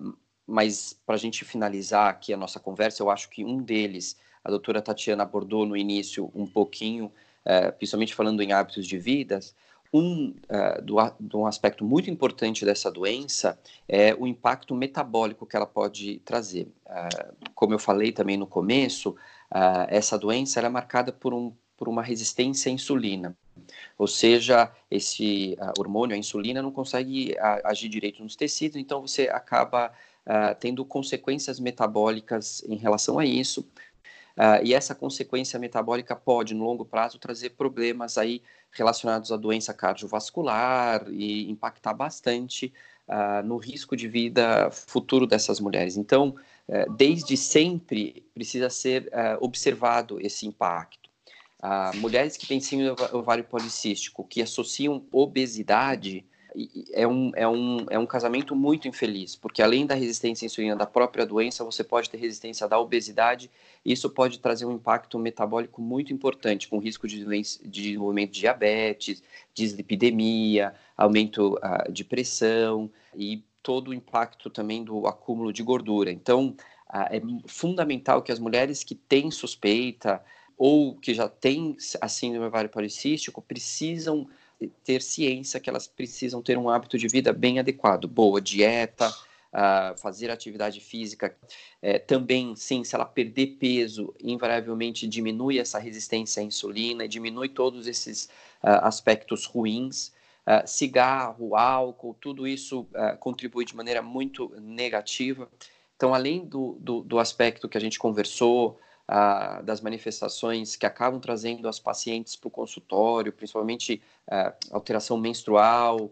mas 0.46 0.98
para 1.06 1.14
a 1.14 1.18
gente 1.18 1.44
finalizar 1.44 2.08
aqui 2.08 2.32
a 2.32 2.36
nossa 2.36 2.58
conversa, 2.58 3.02
eu 3.02 3.10
acho 3.10 3.28
que 3.28 3.44
um 3.44 3.62
deles, 3.62 4.16
a 4.44 4.50
doutora 4.50 4.82
Tatiana 4.82 5.22
abordou 5.22 5.64
no 5.64 5.76
início 5.76 6.30
um 6.34 6.46
pouquinho, 6.46 7.12
é, 7.44 7.70
principalmente 7.70 8.14
falando 8.14 8.42
em 8.42 8.52
hábitos 8.52 8.86
de 8.86 8.98
vida, 8.98 9.40
um, 9.92 10.34
uh, 10.48 10.80
do, 10.82 10.96
do, 11.20 11.40
um 11.40 11.46
aspecto 11.46 11.84
muito 11.84 12.08
importante 12.08 12.64
dessa 12.64 12.90
doença 12.90 13.58
é 13.86 14.14
o 14.14 14.26
impacto 14.26 14.74
metabólico 14.74 15.44
que 15.44 15.54
ela 15.54 15.66
pode 15.66 16.18
trazer. 16.20 16.72
Uh, 16.86 17.50
como 17.54 17.74
eu 17.74 17.78
falei 17.78 18.10
também 18.10 18.36
no 18.36 18.46
começo, 18.46 19.14
essa 19.88 20.18
doença 20.18 20.60
é 20.60 20.68
marcada 20.70 21.12
por, 21.12 21.34
um, 21.34 21.52
por 21.76 21.86
uma 21.86 22.02
resistência 22.02 22.70
à 22.70 22.72
insulina. 22.72 23.36
Ou 23.98 24.06
seja, 24.06 24.72
esse 24.90 25.58
hormônio, 25.78 26.16
a 26.16 26.18
insulina, 26.18 26.62
não 26.62 26.72
consegue 26.72 27.36
agir 27.62 27.90
direito 27.90 28.22
nos 28.22 28.34
tecidos, 28.34 28.78
então 28.78 29.02
você 29.02 29.28
acaba 29.28 29.92
uh, 30.26 30.54
tendo 30.58 30.84
consequências 30.84 31.58
metabólicas 31.60 32.62
em 32.68 32.76
relação 32.76 33.18
a 33.18 33.24
isso. 33.24 33.66
Uh, 34.36 34.64
e 34.64 34.72
essa 34.72 34.94
consequência 34.94 35.58
metabólica 35.58 36.16
pode, 36.16 36.54
no 36.54 36.64
longo 36.64 36.84
prazo, 36.84 37.18
trazer 37.18 37.50
problemas 37.50 38.16
aí 38.16 38.42
relacionados 38.70 39.30
à 39.30 39.36
doença 39.36 39.74
cardiovascular 39.74 41.06
e 41.10 41.50
impactar 41.50 41.92
bastante 41.92 42.72
uh, 43.06 43.46
no 43.46 43.58
risco 43.58 43.94
de 43.94 44.08
vida 44.08 44.70
futuro 44.70 45.26
dessas 45.26 45.60
mulheres. 45.60 45.96
Então, 45.98 46.34
uh, 46.68 46.92
desde 46.94 47.36
sempre 47.36 48.26
precisa 48.32 48.70
ser 48.70 49.10
observado 49.40 50.18
esse 50.20 50.46
impacto. 50.46 51.10
mulheres 51.96 52.36
que 52.36 52.46
têm 52.46 52.60
síndrome 52.60 52.96
ovário 53.12 53.44
policístico, 53.44 54.24
que 54.24 54.40
associam 54.40 55.04
obesidade 55.12 56.24
é 56.92 57.06
um, 57.06 57.32
é, 57.34 57.48
um, 57.48 57.86
é 57.90 57.98
um 57.98 58.06
casamento 58.06 58.54
muito 58.54 58.86
infeliz, 58.86 59.34
porque 59.34 59.62
além 59.62 59.86
da 59.86 59.94
resistência 59.94 60.44
à 60.44 60.46
insulina 60.46 60.76
da 60.76 60.86
própria 60.86 61.24
doença, 61.24 61.64
você 61.64 61.82
pode 61.82 62.10
ter 62.10 62.18
resistência 62.18 62.68
da 62.68 62.78
obesidade, 62.78 63.50
e 63.84 63.92
isso 63.92 64.10
pode 64.10 64.38
trazer 64.38 64.66
um 64.66 64.72
impacto 64.72 65.18
metabólico 65.18 65.80
muito 65.80 66.12
importante, 66.12 66.68
com 66.68 66.78
risco 66.78 67.08
de, 67.08 67.24
de 67.24 67.68
desenvolvimento 67.68 68.32
de 68.32 68.40
diabetes, 68.40 69.22
dislipidemia, 69.54 70.74
aumento 70.96 71.54
uh, 71.54 71.90
de 71.90 72.04
pressão 72.04 72.90
e 73.14 73.42
todo 73.62 73.88
o 73.88 73.94
impacto 73.94 74.50
também 74.50 74.84
do 74.84 75.06
acúmulo 75.06 75.52
de 75.52 75.62
gordura. 75.62 76.10
Então, 76.10 76.54
uh, 76.88 77.08
é 77.10 77.20
fundamental 77.46 78.22
que 78.22 78.32
as 78.32 78.38
mulheres 78.38 78.84
que 78.84 78.94
têm 78.94 79.30
suspeita 79.30 80.22
ou 80.58 80.94
que 80.96 81.14
já 81.14 81.28
têm 81.28 81.76
a 82.00 82.08
síndrome 82.08 82.46
ovário 82.46 82.70
policístico 82.70 83.40
precisam 83.40 84.28
ter 84.84 85.02
ciência 85.02 85.60
que 85.60 85.70
elas 85.70 85.86
precisam 85.86 86.42
ter 86.42 86.58
um 86.58 86.68
hábito 86.68 86.98
de 86.98 87.08
vida 87.08 87.32
bem 87.32 87.58
adequado, 87.58 88.06
boa 88.06 88.40
dieta, 88.40 89.08
uh, 89.52 89.98
fazer 89.98 90.30
atividade 90.30 90.80
física. 90.80 91.36
É, 91.80 91.98
também, 91.98 92.56
sim, 92.56 92.82
se 92.84 92.94
ela 92.94 93.04
perder 93.04 93.58
peso, 93.58 94.14
invariavelmente 94.22 95.06
diminui 95.06 95.58
essa 95.58 95.78
resistência 95.78 96.40
à 96.40 96.44
insulina, 96.44 97.06
diminui 97.06 97.48
todos 97.48 97.86
esses 97.86 98.24
uh, 98.62 98.82
aspectos 98.82 99.44
ruins. 99.44 100.12
Uh, 100.44 100.66
cigarro, 100.66 101.54
álcool, 101.54 102.16
tudo 102.20 102.48
isso 102.48 102.84
contribui 103.20 103.64
de 103.64 103.76
maneira 103.76 104.02
muito 104.02 104.52
negativa. 104.60 105.48
Então, 105.94 106.12
além 106.12 106.44
do, 106.44 106.76
do, 106.80 107.00
do 107.02 107.20
aspecto 107.20 107.68
que 107.68 107.78
a 107.78 107.80
gente 107.80 107.96
conversou, 107.96 108.80
das 109.64 109.80
manifestações 109.80 110.74
que 110.74 110.86
acabam 110.86 111.20
trazendo 111.20 111.68
as 111.68 111.78
pacientes 111.78 112.34
para 112.34 112.48
o 112.48 112.50
consultório, 112.50 113.32
principalmente 113.32 114.00
alteração 114.70 115.18
menstrual, 115.18 116.10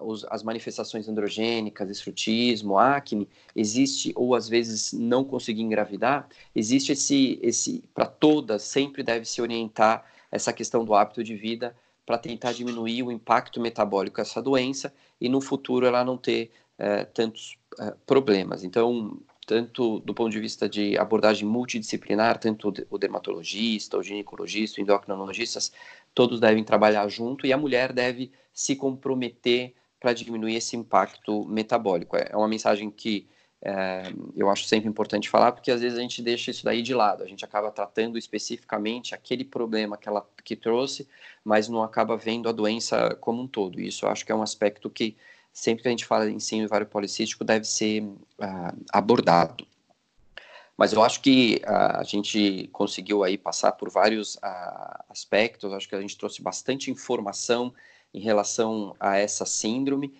os, 0.00 0.24
as 0.30 0.42
manifestações 0.42 1.08
androgênicas, 1.08 1.90
esfrutismo, 1.90 2.78
acne, 2.78 3.28
existe, 3.54 4.12
ou 4.14 4.34
às 4.34 4.48
vezes 4.48 4.92
não 4.92 5.24
conseguir 5.24 5.62
engravidar, 5.62 6.28
existe 6.54 6.92
esse, 6.92 7.38
esse 7.42 7.84
para 7.92 8.06
todas, 8.06 8.62
sempre 8.62 9.02
deve 9.02 9.24
se 9.24 9.42
orientar 9.42 10.04
essa 10.30 10.52
questão 10.52 10.84
do 10.84 10.94
hábito 10.94 11.24
de 11.24 11.34
vida 11.34 11.74
para 12.06 12.16
tentar 12.16 12.52
diminuir 12.52 13.02
o 13.02 13.12
impacto 13.12 13.60
metabólico 13.60 14.16
dessa 14.16 14.40
doença 14.40 14.92
e 15.20 15.28
no 15.28 15.40
futuro 15.40 15.84
ela 15.84 16.04
não 16.04 16.16
ter 16.16 16.50
eh, 16.78 17.04
tantos 17.04 17.58
eh, 17.78 17.94
problemas. 18.06 18.64
Então, 18.64 19.18
tanto 19.48 19.98
do 20.00 20.12
ponto 20.12 20.30
de 20.30 20.38
vista 20.38 20.68
de 20.68 20.98
abordagem 20.98 21.48
multidisciplinar, 21.48 22.38
tanto 22.38 22.70
o 22.90 22.98
dermatologista, 22.98 23.96
o 23.96 24.02
ginecologista, 24.02 24.78
o 24.78 24.82
endocrinologistas, 24.84 25.72
todos 26.14 26.38
devem 26.38 26.62
trabalhar 26.62 27.08
junto 27.08 27.46
e 27.46 27.52
a 27.52 27.56
mulher 27.56 27.90
deve 27.94 28.30
se 28.52 28.76
comprometer 28.76 29.74
para 29.98 30.12
diminuir 30.12 30.56
esse 30.56 30.76
impacto 30.76 31.46
metabólico. 31.46 32.14
É 32.14 32.36
uma 32.36 32.46
mensagem 32.46 32.90
que 32.90 33.26
é, 33.62 34.12
eu 34.36 34.50
acho 34.50 34.64
sempre 34.64 34.86
importante 34.86 35.30
falar, 35.30 35.52
porque 35.52 35.70
às 35.70 35.80
vezes 35.80 35.98
a 35.98 36.02
gente 36.02 36.20
deixa 36.20 36.50
isso 36.50 36.62
daí 36.62 36.82
de 36.82 36.92
lado, 36.92 37.24
a 37.24 37.26
gente 37.26 37.42
acaba 37.42 37.70
tratando 37.70 38.18
especificamente 38.18 39.14
aquele 39.14 39.44
problema 39.44 39.96
que 39.96 40.10
ela 40.10 40.28
que 40.44 40.54
trouxe, 40.54 41.08
mas 41.42 41.70
não 41.70 41.82
acaba 41.82 42.18
vendo 42.18 42.50
a 42.50 42.52
doença 42.52 43.16
como 43.18 43.40
um 43.40 43.48
todo. 43.48 43.80
Isso 43.80 44.04
eu 44.04 44.10
acho 44.10 44.26
que 44.26 44.30
é 44.30 44.34
um 44.34 44.42
aspecto 44.42 44.90
que 44.90 45.16
sempre 45.58 45.82
que 45.82 45.88
a 45.88 45.90
gente 45.90 46.04
fala 46.04 46.30
em 46.30 46.38
síndrome 46.38 46.66
ovário 46.66 46.86
policístico, 46.86 47.44
deve 47.44 47.64
ser 47.64 48.02
uh, 48.02 48.84
abordado. 48.92 49.66
Mas 50.76 50.92
eu 50.92 51.02
acho 51.02 51.20
que 51.20 51.60
uh, 51.64 51.98
a 51.98 52.04
gente 52.04 52.68
conseguiu 52.72 53.24
aí 53.24 53.36
passar 53.36 53.72
por 53.72 53.90
vários 53.90 54.36
uh, 54.36 55.04
aspectos, 55.08 55.72
acho 55.72 55.88
que 55.88 55.96
a 55.96 56.00
gente 56.00 56.16
trouxe 56.16 56.40
bastante 56.40 56.92
informação 56.92 57.74
em 58.14 58.20
relação 58.20 58.94
a 59.00 59.16
essa 59.18 59.44
síndrome. 59.44 60.14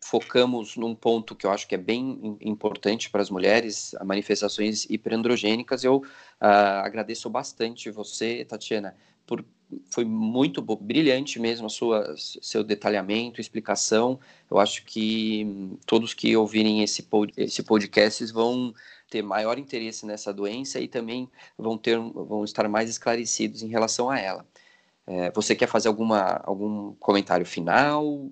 focamos 0.00 0.76
num 0.76 0.94
ponto 0.94 1.34
que 1.34 1.44
eu 1.44 1.50
acho 1.50 1.66
que 1.68 1.74
é 1.74 1.78
bem 1.78 2.38
importante 2.40 3.10
para 3.10 3.20
as 3.20 3.28
mulheres, 3.28 3.94
manifestações 4.02 4.86
hiperandrogênicas. 4.88 5.84
Eu 5.84 6.02
agradeço 6.40 7.28
bastante 7.28 7.90
você, 7.90 8.46
Tatiana, 8.46 8.96
por 9.26 9.44
foi 9.90 10.04
muito 10.04 10.62
brilhante 10.62 11.38
mesmo 11.38 11.66
a 11.66 11.70
sua 11.70 12.14
seu 12.16 12.64
detalhamento, 12.64 13.40
explicação. 13.40 14.18
Eu 14.50 14.58
acho 14.58 14.84
que 14.84 15.46
todos 15.86 16.14
que 16.14 16.36
ouvirem 16.36 16.82
esse, 16.82 17.02
pod, 17.02 17.32
esse 17.36 17.62
podcast 17.62 18.24
vão 18.32 18.74
ter 19.10 19.22
maior 19.22 19.58
interesse 19.58 20.06
nessa 20.06 20.32
doença 20.32 20.80
e 20.80 20.88
também 20.88 21.28
vão 21.56 21.76
ter 21.76 21.98
vão 21.98 22.44
estar 22.44 22.68
mais 22.68 22.88
esclarecidos 22.90 23.62
em 23.62 23.68
relação 23.68 24.10
a 24.10 24.18
ela. 24.18 24.46
É, 25.06 25.30
você 25.30 25.54
quer 25.54 25.66
fazer 25.66 25.88
alguma 25.88 26.42
algum 26.44 26.94
comentário 26.94 27.46
final? 27.46 28.28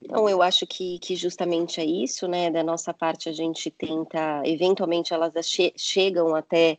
Então, 0.00 0.28
eu 0.28 0.40
acho 0.40 0.66
que, 0.66 0.98
que 1.00 1.16
justamente 1.16 1.80
é 1.80 1.84
isso, 1.84 2.28
né? 2.28 2.50
Da 2.50 2.62
nossa 2.62 2.94
parte, 2.94 3.28
a 3.28 3.32
gente 3.32 3.70
tenta, 3.70 4.42
eventualmente, 4.44 5.12
elas 5.12 5.32
che 5.48 5.72
chegam 5.76 6.36
até 6.36 6.78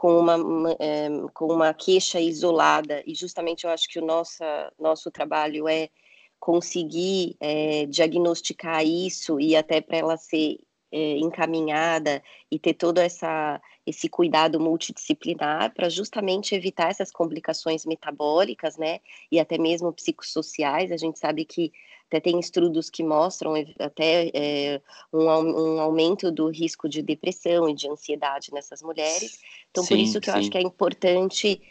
com 0.00 0.18
uma, 0.18 0.34
é, 0.78 1.10
com 1.34 1.52
uma 1.52 1.74
queixa 1.74 2.18
isolada, 2.18 3.02
e 3.06 3.14
justamente 3.14 3.64
eu 3.64 3.70
acho 3.70 3.86
que 3.86 3.98
o 3.98 4.06
nosso, 4.06 4.42
nosso 4.78 5.10
trabalho 5.10 5.68
é 5.68 5.90
conseguir 6.38 7.36
é, 7.38 7.84
diagnosticar 7.84 8.82
isso 8.82 9.38
e 9.38 9.54
até 9.54 9.82
para 9.82 9.98
ela 9.98 10.16
ser 10.16 10.58
é, 10.90 11.18
encaminhada 11.18 12.22
e 12.50 12.58
ter 12.58 12.72
todo 12.72 12.96
essa, 12.96 13.60
esse 13.86 14.08
cuidado 14.08 14.58
multidisciplinar 14.58 15.74
para 15.74 15.90
justamente 15.90 16.54
evitar 16.54 16.90
essas 16.90 17.12
complicações 17.12 17.84
metabólicas, 17.84 18.78
né, 18.78 19.00
e 19.30 19.38
até 19.38 19.58
mesmo 19.58 19.92
psicossociais. 19.92 20.90
A 20.90 20.96
gente 20.96 21.18
sabe 21.18 21.44
que 21.44 21.72
até 22.10 22.18
tem 22.18 22.40
estudos 22.40 22.90
que 22.90 23.04
mostram 23.04 23.54
até 23.78 24.30
é, 24.34 24.82
um, 25.12 25.26
um, 25.28 25.80
aumento 25.80 26.32
do 26.32 26.48
risco 26.50 26.88
de 26.88 27.00
depressão 27.00 27.68
e 27.68 27.74
de 27.74 27.88
ansiedade 27.88 28.52
nessas 28.52 28.82
mulheres. 28.82 29.38
Então, 29.70 29.84
sim, 29.84 29.94
por 29.94 29.98
isso 29.98 30.20
que 30.20 30.26
sim. 30.26 30.32
eu 30.32 30.38
acho 30.40 30.50
que 30.50 30.58
é 30.58 30.62
importante 30.62 31.62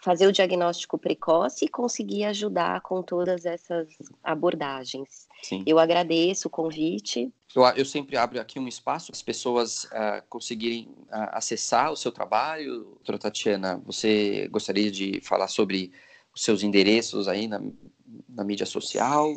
fazer 0.00 0.28
o 0.28 0.32
diagnóstico 0.32 0.96
precoce 0.96 1.64
e 1.64 1.68
conseguir 1.68 2.24
ajudar 2.26 2.80
com 2.82 3.02
todas 3.02 3.44
essas 3.44 3.88
abordagens. 4.22 5.26
Sim. 5.42 5.64
Eu 5.66 5.80
agradeço 5.80 6.46
o 6.46 6.50
convite. 6.50 7.32
Eu, 7.52 7.64
eu 7.64 7.84
sempre 7.84 8.16
abro 8.16 8.40
aqui 8.40 8.60
um 8.60 8.68
espaço 8.68 9.06
para 9.06 9.16
as 9.16 9.22
pessoas 9.22 9.84
uh, 9.86 10.22
conseguirem 10.28 10.84
uh, 11.08 11.32
acessar 11.32 11.90
o 11.90 11.96
seu 11.96 12.12
trabalho. 12.12 12.84
Doutora 12.84 13.18
Tatiana, 13.18 13.82
você 13.84 14.46
gostaria 14.52 14.92
de 14.92 15.20
falar 15.22 15.48
sobre 15.48 15.90
os 16.32 16.44
seus 16.44 16.62
endereços 16.62 17.26
aí 17.26 17.48
na, 17.48 17.60
na 18.28 18.44
mídia 18.44 18.66
social? 18.66 19.34